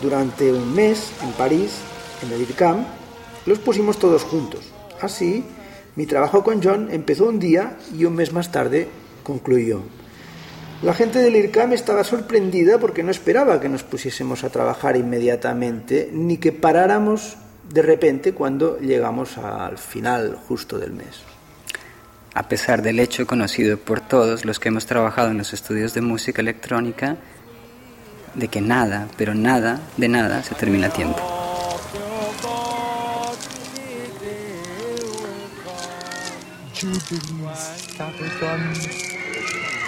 durante 0.00 0.52
un 0.52 0.72
mes, 0.74 1.10
en 1.22 1.32
París, 1.32 1.72
en 2.22 2.32
el 2.32 2.42
IRCAM, 2.42 2.86
los 3.46 3.58
pusimos 3.58 3.98
todos 3.98 4.22
juntos. 4.22 4.60
Así, 5.00 5.44
mi 5.96 6.06
trabajo 6.06 6.44
con 6.44 6.62
John 6.62 6.88
empezó 6.92 7.24
un 7.24 7.40
día 7.40 7.76
y 7.96 8.04
un 8.04 8.14
mes 8.14 8.32
más 8.32 8.52
tarde 8.52 8.88
concluyó. 9.24 9.80
La 10.82 10.94
gente 10.94 11.18
del 11.18 11.36
IRCAM 11.36 11.74
estaba 11.74 12.04
sorprendida 12.04 12.78
porque 12.78 13.02
no 13.02 13.10
esperaba 13.10 13.60
que 13.60 13.68
nos 13.68 13.82
pusiésemos 13.82 14.44
a 14.44 14.48
trabajar 14.48 14.96
inmediatamente 14.96 16.08
ni 16.10 16.38
que 16.38 16.52
paráramos 16.52 17.36
de 17.68 17.82
repente 17.82 18.32
cuando 18.32 18.78
llegamos 18.78 19.36
al 19.36 19.76
final 19.76 20.38
justo 20.48 20.78
del 20.78 20.92
mes. 20.92 21.20
A 22.32 22.48
pesar 22.48 22.80
del 22.80 22.98
hecho 22.98 23.26
conocido 23.26 23.76
por 23.76 24.00
todos 24.00 24.46
los 24.46 24.58
que 24.58 24.68
hemos 24.68 24.86
trabajado 24.86 25.30
en 25.30 25.38
los 25.38 25.52
estudios 25.52 25.92
de 25.92 26.00
música 26.00 26.40
electrónica, 26.40 27.16
de 28.34 28.48
que 28.48 28.62
nada, 28.62 29.08
pero 29.18 29.34
nada, 29.34 29.80
de 29.98 30.08
nada 30.08 30.42
se 30.42 30.54
termina 30.54 30.86
a 30.86 30.92
tiempo. 30.92 31.20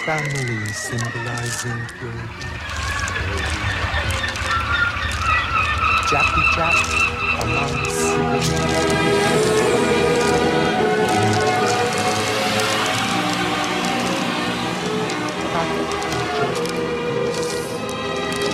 family 0.05 0.67
symbolizing 0.73 1.79
purity. 1.97 2.49
Jacky 6.09 6.43
Jack 6.53 6.75
among 7.41 7.85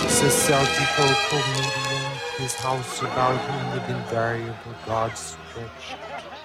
Sociological 0.08 1.10
comedian, 1.28 2.12
his 2.38 2.54
house 2.54 3.02
about 3.02 3.40
him 3.50 3.72
with 3.72 3.90
invariable 3.90 4.54
God's 4.86 5.18
stretched 5.18 5.96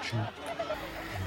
truth. 0.01 0.44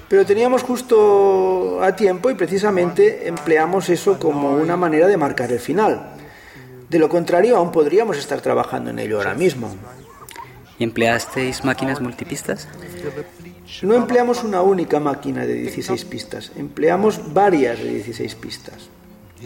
Pero 0.09 0.25
teníamos 0.25 0.63
justo 0.63 1.83
a 1.83 1.95
tiempo 1.95 2.31
y 2.31 2.35
precisamente 2.35 3.29
empleamos 3.29 3.91
eso 3.91 4.19
como 4.19 4.53
una 4.53 4.77
manera 4.77 5.07
de 5.07 5.17
marcar 5.17 5.53
el 5.53 5.61
final. 5.61 6.15
De 6.89 6.99
lo 6.99 7.11
contrario, 7.11 7.57
aún 7.59 7.71
podríamos 7.71 8.17
estar 8.17 8.41
trabajando 8.41 8.91
en 8.91 8.99
ello 8.99 9.19
ahora 9.19 9.35
mismo. 9.35 9.75
¿Y 10.79 10.85
empleasteis 10.85 11.65
máquinas 11.65 12.01
multipistas? 12.01 12.69
No 13.83 13.95
empleamos 13.95 14.45
una 14.45 14.63
única 14.63 14.99
máquina 14.99 15.45
de 15.45 15.55
16 15.55 16.05
pistas, 16.07 16.53
empleamos 16.57 17.35
varias 17.35 17.79
de 17.79 17.91
16 17.91 18.35
pistas. 18.37 18.89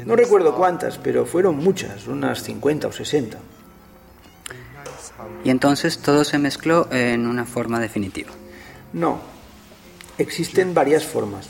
No 0.07 0.15
recuerdo 0.15 0.55
cuántas, 0.55 0.99
pero 0.99 1.27
fueron 1.27 1.57
muchas, 1.57 2.07
unas 2.07 2.43
50 2.43 2.87
o 2.87 2.93
60. 2.93 3.39
Y 5.45 5.51
entonces 5.51 5.99
todo 5.99 6.25
se 6.25 6.39
mezcló 6.39 6.87
en 6.93 7.27
una 7.27 7.45
forma 7.47 7.81
definitiva. 7.81 8.31
No, 8.93 9.32
existen 10.19 10.75
varias 10.75 11.05
formas. 11.05 11.49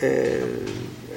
El, 0.00 0.66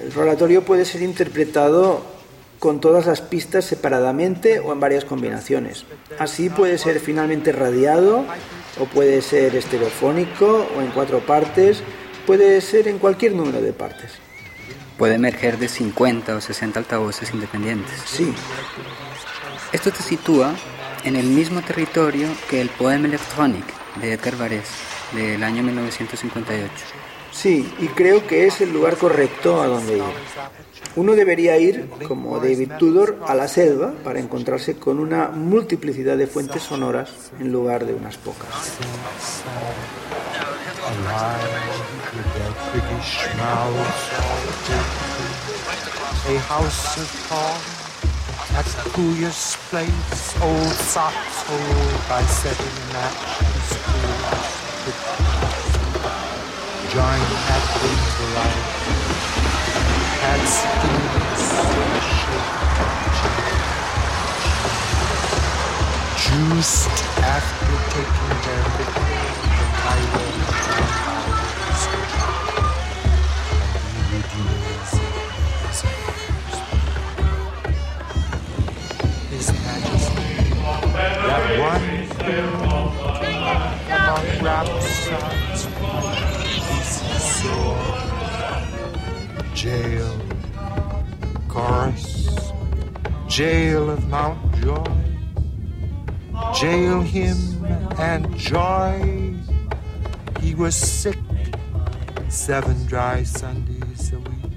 el 0.04 0.14
rolatorio 0.14 0.64
puede 0.64 0.86
ser 0.86 1.02
interpretado 1.02 2.16
con 2.60 2.80
todas 2.80 3.06
las 3.06 3.22
pistas 3.22 3.66
separadamente 3.66 4.60
o 4.60 4.72
en 4.72 4.80
varias 4.80 5.06
combinaciones. 5.06 5.86
Así 6.20 6.50
puede 6.50 6.78
ser 6.78 7.00
finalmente 7.00 7.52
radiado 7.52 8.26
o 8.80 8.86
puede 8.86 9.22
ser 9.22 9.56
estereofónico 9.56 10.68
o 10.76 10.82
en 10.82 10.88
cuatro 10.92 11.20
partes, 11.20 11.82
puede 12.26 12.60
ser 12.62 12.88
en 12.88 13.00
cualquier 13.00 13.34
número 13.34 13.62
de 13.62 13.74
partes. 13.74 14.12
Puede 14.98 15.16
emerger 15.16 15.58
de 15.58 15.68
50 15.68 16.36
o 16.36 16.42
60 16.42 16.80
altavoces 16.80 17.34
independientes. 17.34 17.94
Sí. 18.06 18.34
Esto 19.74 19.92
te 19.92 20.02
sitúa 20.02 20.56
en 21.04 21.16
el 21.18 21.26
mismo 21.26 21.62
territorio 21.62 22.28
que 22.50 22.62
el 22.62 22.70
Poème 22.70 23.06
électronique 23.06 23.74
de 24.00 24.14
Edgar 24.14 24.38
Varese 24.38 24.95
del 25.16 25.44
año 25.44 25.64
1958. 25.64 26.72
Sí, 27.32 27.70
y 27.80 27.88
creo 27.88 28.26
que 28.26 28.48
es 28.48 28.62
el 28.62 28.72
lugar 28.72 28.98
correcto 28.98 29.62
a 29.62 29.68
donde 29.68 29.98
ir. 29.98 30.04
Uno 30.96 31.14
debería 31.14 31.58
ir, 31.58 31.90
como 32.08 32.40
David 32.40 32.72
Tudor, 32.80 33.20
a 33.28 33.36
la 33.36 33.50
selva 33.50 33.94
para 34.04 34.20
encontrarse 34.20 34.76
con 34.76 35.00
una 35.00 35.28
multiplicidad 35.28 36.18
de 36.18 36.28
fuentes 36.28 36.64
sonoras 36.64 37.32
en 37.40 37.52
lugar 37.52 37.86
de 37.86 37.94
unas 37.94 38.16
pocas. 38.16 38.48
giant 56.96 57.28
cat 57.28 57.64
food 57.76 58.00
variety. 58.16 58.64
Cat's 60.22 60.54
skin 60.64 61.04
is 61.36 61.44
Juiced 66.24 66.96
after 67.20 67.76
taking 67.92 68.36
their 68.46 68.64
victim 68.80 69.08
from 69.56 69.72
Cairo 69.84 70.28
down 70.64 71.36
His 79.32 79.48
Majesty, 79.52 80.30
that 81.04 81.44
one 81.60 81.86
among 83.92 84.28
wraps 84.42 85.55
jail, 89.54 90.22
chorus, 91.48 92.52
jail 93.28 93.90
of 93.90 94.08
Mount 94.08 94.40
Joy, 94.62 94.84
jail 96.54 97.02
him 97.02 97.38
and 97.98 98.38
joy. 98.38 99.34
He 100.42 100.54
was 100.54 100.76
sick. 100.76 101.18
Seven 102.30 102.86
dry 102.86 103.24
Sundays 103.24 104.12
a 104.12 104.20
week, 104.20 104.52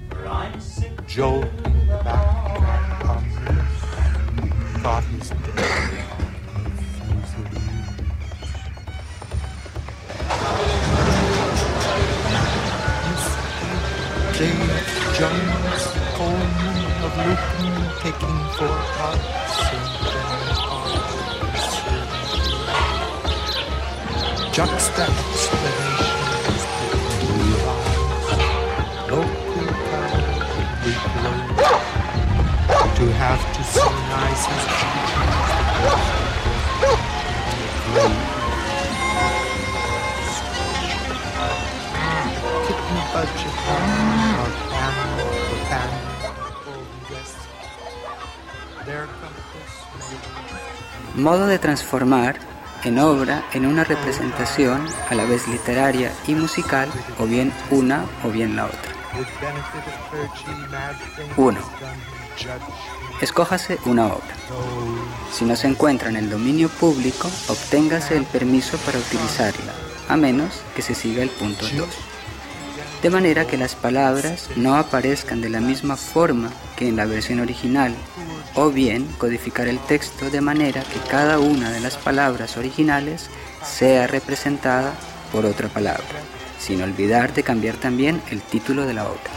jolting 1.06 1.86
back 2.04 3.00
Congress, 3.00 3.82
thought 4.82 5.04
his 5.04 5.30
day. 5.30 5.67
James 14.38 14.54
Jones, 15.18 15.82
home 16.14 16.54
of 17.02 17.10
Luton, 17.26 17.74
taking 17.98 18.38
four 18.54 18.78
hearts 18.94 19.58
and 19.74 19.90
Juxtapositions 24.54 26.62
we 27.34 27.50
are 27.66 29.10
local 29.10 29.66
power 29.90 30.22
we 30.84 30.92
blow. 31.18 31.42
To 32.94 33.06
have 33.14 33.42
to 33.56 33.62
see 33.64 33.90
nice 34.08 34.46
as 34.46 34.64
Modo 51.14 51.46
de 51.46 51.58
transformar 51.58 52.36
en 52.84 52.98
obra 52.98 53.44
en 53.52 53.66
una 53.66 53.84
representación 53.84 54.86
a 55.10 55.14
la 55.14 55.24
vez 55.24 55.48
literaria 55.48 56.12
y 56.26 56.34
musical 56.34 56.88
o 57.18 57.26
bien 57.26 57.52
una 57.70 58.04
o 58.24 58.30
bien 58.30 58.54
la 58.56 58.66
otra. 58.66 58.98
with 59.16 59.26
benefit 59.40 59.86
of 59.86 60.10
clergy 60.10 60.70
mad 60.70 60.94
things 61.16 61.36
1. 61.36 61.54
done 61.80 61.96
in 62.20 62.36
judge 62.36 62.88
Escójase 63.20 63.78
una 63.84 64.06
obra. 64.06 64.34
Si 65.32 65.44
no 65.44 65.56
se 65.56 65.66
encuentra 65.66 66.08
en 66.08 66.16
el 66.16 66.30
dominio 66.30 66.68
público, 66.68 67.28
obténgase 67.48 68.16
el 68.16 68.24
permiso 68.24 68.78
para 68.78 68.98
utilizarla, 68.98 69.72
a 70.08 70.16
menos 70.16 70.62
que 70.76 70.82
se 70.82 70.94
siga 70.94 71.24
el 71.24 71.30
punto 71.30 71.66
2. 71.66 71.88
De 73.02 73.10
manera 73.10 73.46
que 73.46 73.56
las 73.56 73.76
palabras 73.76 74.48
no 74.56 74.74
aparezcan 74.74 75.40
de 75.40 75.48
la 75.48 75.60
misma 75.60 75.96
forma 75.96 76.50
que 76.76 76.88
en 76.88 76.96
la 76.96 77.06
versión 77.06 77.38
original, 77.38 77.94
o 78.54 78.70
bien 78.70 79.06
codificar 79.18 79.68
el 79.68 79.78
texto 79.78 80.30
de 80.30 80.40
manera 80.40 80.82
que 80.82 80.98
cada 81.08 81.38
una 81.38 81.70
de 81.70 81.78
las 81.78 81.96
palabras 81.96 82.56
originales 82.56 83.30
sea 83.64 84.08
representada 84.08 84.94
por 85.30 85.46
otra 85.46 85.68
palabra, 85.68 86.02
sin 86.58 86.82
olvidar 86.82 87.32
de 87.34 87.44
cambiar 87.44 87.76
también 87.76 88.20
el 88.30 88.42
título 88.42 88.84
de 88.84 88.94
la 88.94 89.04
obra. 89.04 89.30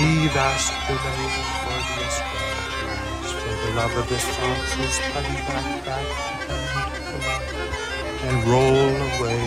He 0.00 0.30
asked 0.32 0.72
the 0.88 0.96
spinnery 0.96 1.44
for 1.60 1.76
the 1.76 1.96
escort. 2.08 2.56
For 3.36 3.52
the 3.52 3.70
love 3.76 3.94
of 3.98 4.08
this 4.08 4.24
fountain's 4.24 4.98
putty 5.12 5.36
back, 5.44 5.84
back, 5.84 6.08
and 8.24 8.36
roll 8.48 8.96
away 9.12 9.44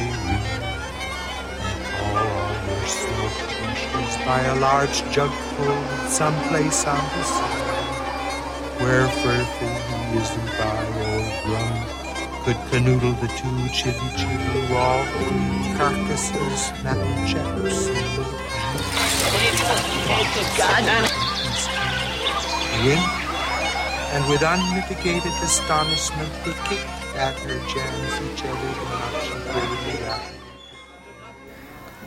all 2.06 2.54
your 2.70 2.86
smoke 2.86 3.38
treasures 3.49 4.16
by 4.28 4.41
a 4.41 4.56
large 4.60 5.01
jugful 5.10 5.74
someplace 6.08 6.86
on 6.86 7.01
the 7.01 7.24
sea, 7.24 7.58
where 8.78 9.08
fearful 9.26 9.74
he 9.89 10.18
isn't 10.22 10.49
by 10.62 10.86
or 11.01 11.18
rum 11.49 11.78
could 12.45 12.60
canoodle 12.70 13.20
the 13.22 13.28
two 13.41 13.70
chitty 13.74 14.10
chitty 14.16 14.72
wall 14.72 15.01
carcasses, 15.78 16.70
snapping 16.78 17.26
chaps. 17.26 18.42
Wink, 22.83 22.99
and 24.13 24.23
with 24.29 24.43
astonishment 25.43 26.31
kicked 26.67 27.03
at 27.15 27.35
her 27.45 27.57
jamsy 27.71 28.27
jellied 28.35 28.79
mouth 28.89 29.17
she 29.23 29.33
gravely 29.47 29.97
out. 30.09 30.33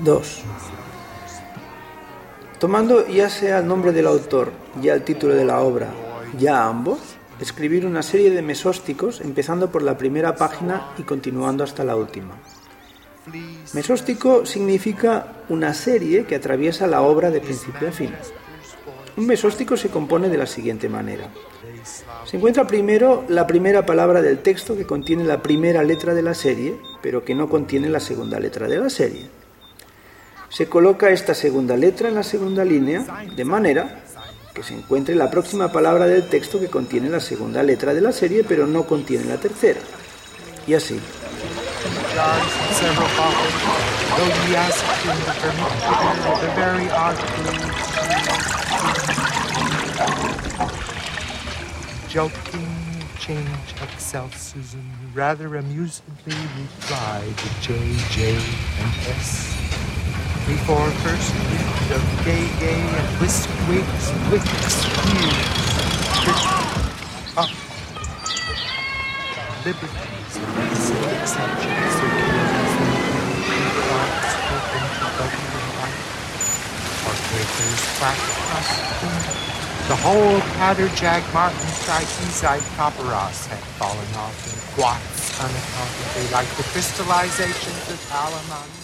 2. 0.04 0.22
Tomando 2.58 3.06
ya 3.06 3.28
sea 3.30 3.58
el 3.58 3.66
nombre 3.66 3.92
del 3.92 4.06
autor, 4.06 4.52
ya 4.80 4.94
el 4.94 5.02
título 5.02 5.34
de 5.34 5.44
la 5.44 5.60
obra, 5.60 5.88
ya 6.38 6.66
ambos, 6.66 6.98
escribir 7.40 7.86
una 7.86 8.02
serie 8.02 8.30
de 8.30 8.42
mesósticos 8.42 9.20
empezando 9.20 9.70
por 9.70 9.82
la 9.82 9.96
primera 9.98 10.36
página 10.36 10.88
y 10.98 11.02
continuando 11.02 11.64
hasta 11.64 11.84
la 11.84 11.96
última. 11.96 12.34
Mesóstico 13.74 14.46
significa 14.46 15.42
una 15.48 15.74
serie 15.74 16.24
que 16.24 16.36
atraviesa 16.36 16.86
la 16.86 17.02
obra 17.02 17.30
de 17.30 17.40
principio 17.40 17.88
a 17.88 17.92
fin. 17.92 18.12
Un 19.16 19.26
mesóstico 19.26 19.76
se 19.76 19.88
compone 19.88 20.28
de 20.28 20.36
la 20.36 20.46
siguiente 20.46 20.88
manera. 20.88 21.28
Se 22.24 22.36
encuentra 22.36 22.66
primero 22.66 23.24
la 23.28 23.46
primera 23.46 23.86
palabra 23.86 24.20
del 24.20 24.38
texto 24.38 24.76
que 24.76 24.86
contiene 24.86 25.24
la 25.24 25.42
primera 25.42 25.82
letra 25.82 26.14
de 26.14 26.22
la 26.22 26.34
serie, 26.34 26.78
pero 27.02 27.24
que 27.24 27.34
no 27.34 27.48
contiene 27.48 27.88
la 27.88 28.00
segunda 28.00 28.38
letra 28.38 28.68
de 28.68 28.78
la 28.78 28.90
serie. 28.90 29.28
Se 30.48 30.68
coloca 30.68 31.10
esta 31.10 31.34
segunda 31.34 31.76
letra 31.76 32.08
en 32.08 32.14
la 32.14 32.22
segunda 32.22 32.64
línea, 32.64 33.04
de 33.34 33.44
manera 33.44 34.02
que 34.54 34.62
se 34.62 34.74
encuentre 34.74 35.14
la 35.14 35.30
próxima 35.30 35.70
palabra 35.72 36.06
del 36.06 36.28
texto 36.28 36.60
que 36.60 36.68
contiene 36.68 37.08
la 37.08 37.20
segunda 37.20 37.62
letra 37.62 37.92
de 37.92 38.00
la 38.00 38.12
serie, 38.12 38.44
pero 38.44 38.66
no 38.66 38.86
contiene 38.86 39.24
la 39.24 39.36
tercera. 39.38 39.80
Y 40.66 40.74
así. 40.74 40.98
yards 42.16 42.48
and 42.56 42.72
several 42.76 43.08
bottles, 43.08 43.52
though 44.16 44.32
he 44.40 44.56
asked 44.56 44.88
him 45.04 45.18
to 45.28 45.32
permit 45.36 45.68
the 46.40 46.48
very 46.56 46.88
odd 46.88 47.18
food. 47.36 47.60
Jolting 52.08 52.72
change 53.18 53.68
excelsis 53.82 54.76
rather 55.12 55.48
amusedly 55.58 56.40
replied 56.56 57.36
to 57.36 57.48
J.J. 57.60 58.18
and 58.32 58.92
S. 59.12 59.52
Before 60.46 60.90
first 61.04 61.32
hint 61.32 61.90
of 61.96 62.02
gay-gay 62.24 62.80
and 62.80 63.08
whisk-wigs, 63.20 64.10
whisk-skews, 64.32 65.36
up 67.36 67.50
liberties 69.66 70.36
and 70.38 71.20
exceptions. 71.20 72.05
The 79.88 79.96
whole 79.96 80.40
had 83.46 83.64
fallen 83.78 84.14
off 84.16 84.36
in 84.46 84.58
unaccountably 85.40 86.26
like 86.32 86.48
the 86.56 86.64
of 87.92 88.00
alimony. 88.12 88.76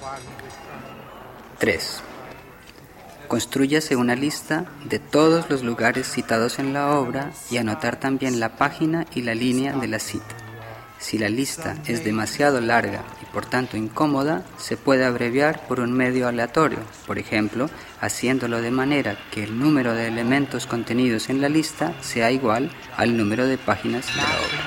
While 0.00 0.20
he 0.20 0.34
was 0.44 0.54
trying 0.66 0.96
3. 1.58 2.06
Construyase 3.28 3.96
una 3.96 4.14
lista 4.14 4.66
de 4.84 4.98
todos 4.98 5.48
los 5.48 5.62
lugares 5.62 6.06
citados 6.06 6.58
en 6.58 6.74
la 6.74 6.90
obra 6.90 7.32
y 7.50 7.56
anotar 7.56 7.96
también 7.96 8.38
la 8.38 8.56
página 8.56 9.06
y 9.14 9.22
la 9.22 9.34
línea 9.34 9.72
de 9.72 9.88
la 9.88 9.98
cita. 9.98 10.36
Si 10.98 11.16
la 11.16 11.28
lista 11.28 11.76
es 11.86 12.04
demasiado 12.04 12.60
larga 12.60 13.02
por 13.36 13.44
tanto 13.44 13.76
incómoda, 13.76 14.44
se 14.56 14.78
puede 14.78 15.04
abreviar 15.04 15.66
por 15.68 15.80
un 15.80 15.92
medio 15.92 16.26
aleatorio, 16.26 16.78
por 17.06 17.18
ejemplo, 17.18 17.68
haciéndolo 18.00 18.62
de 18.62 18.70
manera 18.70 19.18
que 19.30 19.44
el 19.44 19.58
número 19.58 19.92
de 19.92 20.08
elementos 20.08 20.66
contenidos 20.66 21.28
en 21.28 21.42
la 21.42 21.50
lista 21.50 21.92
sea 22.00 22.30
igual 22.30 22.70
al 22.96 23.14
número 23.14 23.46
de 23.46 23.58
páginas 23.58 24.06
de 24.06 24.16
la 24.16 24.22
obra. 24.22 24.58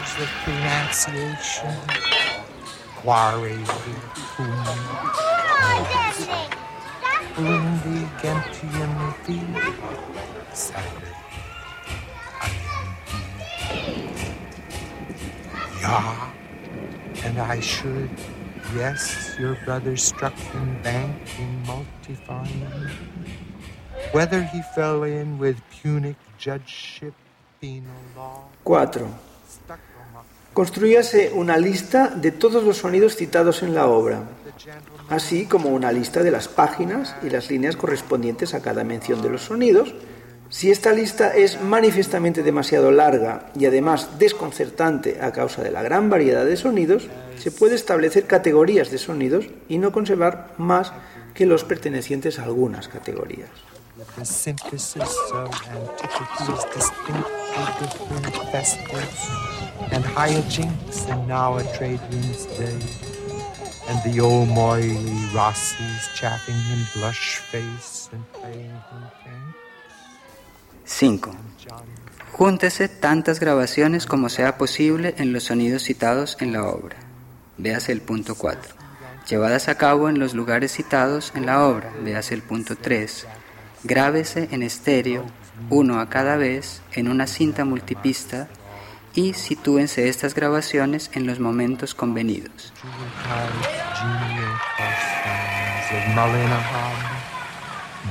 Yes, 18.78 19.36
your 19.40 19.58
brother 19.66 19.98
struck 19.98 20.34
in 20.54 20.82
bank 20.84 21.18
in 21.40 21.64
multifine. 21.66 22.92
Whether 24.12 24.44
he 24.44 24.62
fell 24.76 25.04
in 25.04 25.40
with 25.40 25.58
Punic 25.72 26.16
judgeship, 26.38 27.14
penal 27.60 27.98
law, 28.16 28.48
4. 28.64 29.08
Construyase 30.54 31.32
una 31.34 31.58
lista 31.58 32.10
de 32.10 32.32
todos 32.32 32.64
los 32.64 32.78
sonidos 32.78 33.16
citados 33.16 33.64
en 33.64 33.74
la 33.74 33.88
obra, 33.88 34.24
así 35.10 35.46
como 35.46 35.70
una 35.70 35.92
lista 35.92 36.22
de 36.22 36.30
las 36.30 36.48
páginas 36.48 37.16
y 37.24 37.30
las 37.32 37.50
líneas 37.50 37.76
correspondientes 37.76 38.54
a 38.54 38.62
cada 38.62 38.84
mención 38.84 39.22
de 39.24 39.30
los 39.30 39.42
sonidos. 39.42 39.96
Si 40.50 40.72
esta 40.72 40.92
lista 40.92 41.36
es 41.36 41.62
manifiestamente 41.62 42.42
demasiado 42.42 42.92
larga 42.92 43.52
y 43.56 43.68
además 43.68 44.18
desconcertante 44.18 45.22
a 45.22 45.32
causa 45.32 45.62
de 45.62 45.70
la 45.70 45.84
gran 45.84 46.10
variedad 46.10 46.44
de 46.44 46.58
sonidos, 46.58 47.08
se 47.38 47.52
puede 47.52 47.76
establecer 47.76 48.26
categorías 48.26 48.90
de 48.90 48.98
sonidos 48.98 49.46
y 49.68 49.78
no 49.78 49.92
conservar 49.92 50.54
más 50.58 50.92
que 51.36 51.46
los 51.46 51.64
pertenecientes 51.64 52.40
a 52.40 52.44
algunas 52.46 52.88
categorías. 52.88 53.50
5. 70.90 71.32
Júntese 72.34 72.90
tantas 72.90 73.40
grabaciones 73.40 74.06
como 74.06 74.28
sea 74.28 74.58
posible 74.58 75.14
en 75.18 75.32
los 75.32 75.44
sonidos 75.44 75.84
citados 75.84 76.36
en 76.40 76.52
la 76.52 76.66
obra. 76.66 76.98
Véase 77.58 77.92
el 77.92 78.02
punto 78.02 78.36
4. 78.36 78.74
Llevadas 79.30 79.70
a 79.70 79.76
cabo 79.76 80.10
en 80.10 80.20
los 80.20 80.34
lugares 80.34 80.74
citados 80.74 81.32
en 81.36 81.46
la 81.46 81.64
obra. 81.64 81.94
Véase 82.04 82.34
el 82.34 82.42
punto 82.42 82.76
3. 82.76 83.28
Grábese 83.84 84.50
en 84.52 84.64
estéreo, 84.64 85.26
uno 85.70 86.00
a 86.00 86.10
cada 86.10 86.38
vez, 86.38 86.82
en 86.94 87.08
una 87.08 87.28
cinta 87.28 87.66
multipista 87.66 88.48
y 89.14 89.34
sitúense 89.34 90.10
estas 90.10 90.34
grabaciones 90.34 91.12
en 91.14 91.28
los 91.28 91.40
momentos 91.40 91.94
convenidos. 91.94 92.74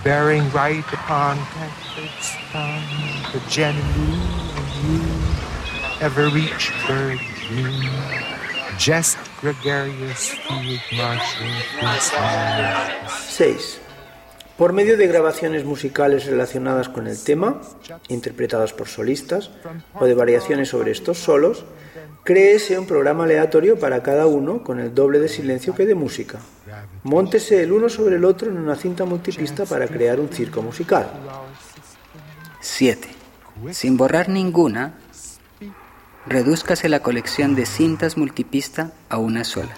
Bearing 0.05 0.49
right 0.53 0.84
upon 0.92 1.38
the 3.32 3.40
you, 3.49 5.01
ever 6.01 6.28
each 6.36 6.70
virgin, 6.86 7.90
jest 8.78 9.18
gregarious 9.40 10.30
field 10.30 10.80
Christmas. 11.80 12.12
6. 13.28 13.80
Por 14.57 14.72
medio 14.72 14.96
de 14.96 15.07
grabaciones 15.07 15.64
musicales 15.64 16.26
relacionadas 16.26 16.88
con 16.88 17.07
el 17.07 17.22
tema, 17.22 17.61
interpretadas 18.09 18.72
por 18.72 18.88
solistas, 18.88 19.51
o 19.94 20.07
de 20.07 20.14
variaciones 20.14 20.68
sobre 20.68 20.90
estos 20.90 21.18
solos, 21.18 21.64
créese 22.24 22.78
un 22.78 22.86
programa 22.86 23.24
aleatorio 23.24 23.78
para 23.78 24.03
cada 24.03 24.26
uno 24.26 24.64
con 24.64 24.80
el 24.80 24.94
doble 24.94 25.20
de 25.20 25.28
silencio 25.28 25.74
que 25.74 25.86
de 25.86 25.94
música. 25.94 26.40
Móntese 27.05 27.62
el 27.62 27.72
uno 27.72 27.88
sobre 27.88 28.16
el 28.16 28.24
otro 28.24 28.51
en 28.51 28.59
una 28.59 28.74
cinta 28.74 29.05
multipista 29.05 29.64
para 29.64 29.86
crear 29.86 30.18
un 30.18 30.28
circo 30.28 30.62
musical. 30.62 31.09
7. 32.61 33.09
Sin 33.70 33.96
borrar 33.96 34.28
ninguna, 34.28 34.94
redúzcase 36.26 36.88
la 36.88 37.01
colección 37.01 37.55
de 37.55 37.66
cintas 37.66 38.16
multipista 38.16 38.92
a 39.09 39.18
una 39.18 39.44
sola. 39.44 39.74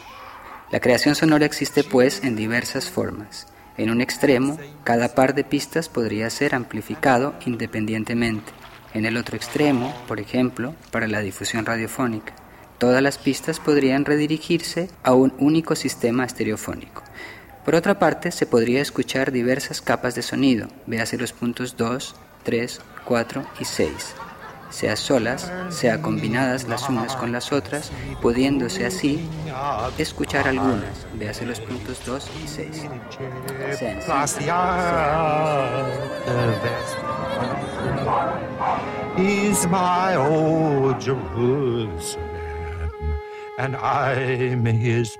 La 0.72 0.80
creación 0.80 1.14
sonora 1.14 1.46
existe 1.46 1.84
pues 1.84 2.24
en 2.24 2.36
diversas 2.36 2.88
formas. 2.88 3.46
En 3.76 3.90
un 3.90 4.00
extremo, 4.00 4.58
cada 4.84 5.14
par 5.14 5.34
de 5.34 5.44
pistas 5.44 5.88
podría 5.88 6.30
ser 6.30 6.54
amplificado 6.54 7.34
independientemente. 7.44 8.52
En 8.94 9.04
el 9.04 9.16
otro 9.16 9.36
extremo, 9.36 9.94
por 10.08 10.20
ejemplo, 10.20 10.74
para 10.90 11.06
la 11.06 11.20
difusión 11.20 11.66
radiofónica, 11.66 12.34
todas 12.78 13.02
las 13.02 13.18
pistas 13.18 13.60
podrían 13.60 14.04
redirigirse 14.04 14.90
a 15.02 15.12
un 15.12 15.32
único 15.38 15.76
sistema 15.76 16.24
estereofónico. 16.24 17.02
Por 17.64 17.74
otra 17.74 17.98
parte, 17.98 18.30
se 18.32 18.46
podría 18.46 18.80
escuchar 18.80 19.32
diversas 19.32 19.80
capas 19.80 20.14
de 20.14 20.22
sonido, 20.22 20.68
véase 20.86 21.18
los 21.18 21.32
puntos 21.32 21.76
2, 21.76 22.14
3, 22.42 22.80
4 23.04 23.46
y 23.60 23.64
6, 23.64 23.92
sea 24.70 24.96
solas, 24.96 25.52
sea 25.68 26.00
combinadas 26.00 26.66
las 26.68 26.88
unas 26.88 27.14
con 27.16 27.32
las 27.32 27.52
otras, 27.52 27.92
pudiéndose 28.22 28.86
así 28.86 29.28
escuchar 29.98 30.48
algunas, 30.48 31.06
véase 31.14 31.44
los 31.44 31.60
puntos 31.60 32.00
2 32.06 32.30
y 32.44 32.48
6. 32.48 32.88
Sea 33.76 33.98
en 44.52 44.66
He's 44.66 45.18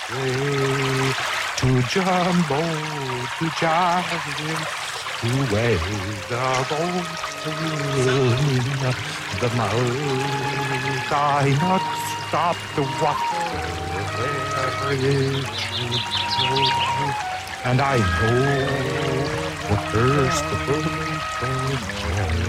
Way 0.09 1.13
to 1.59 1.69
Jumbo, 1.91 2.61
to 3.37 3.45
Javelin, 3.59 4.61
to 5.19 5.29
wave 5.53 5.85
the 6.29 6.45
golden, 6.69 7.05
the 9.41 9.49
mouth 9.55 11.11
I 11.11 11.23
not 11.61 11.83
stop 12.27 12.57
to 12.75 12.81
watch 13.01 13.29
where 14.17 14.93
it 14.93 15.45
should 15.61 16.01
go. 16.39 16.53
And 17.65 17.77
I 17.81 17.97
know 17.99 18.41
what 19.69 19.81
first 19.91 20.43
the 20.49 20.57
bird 20.65 22.48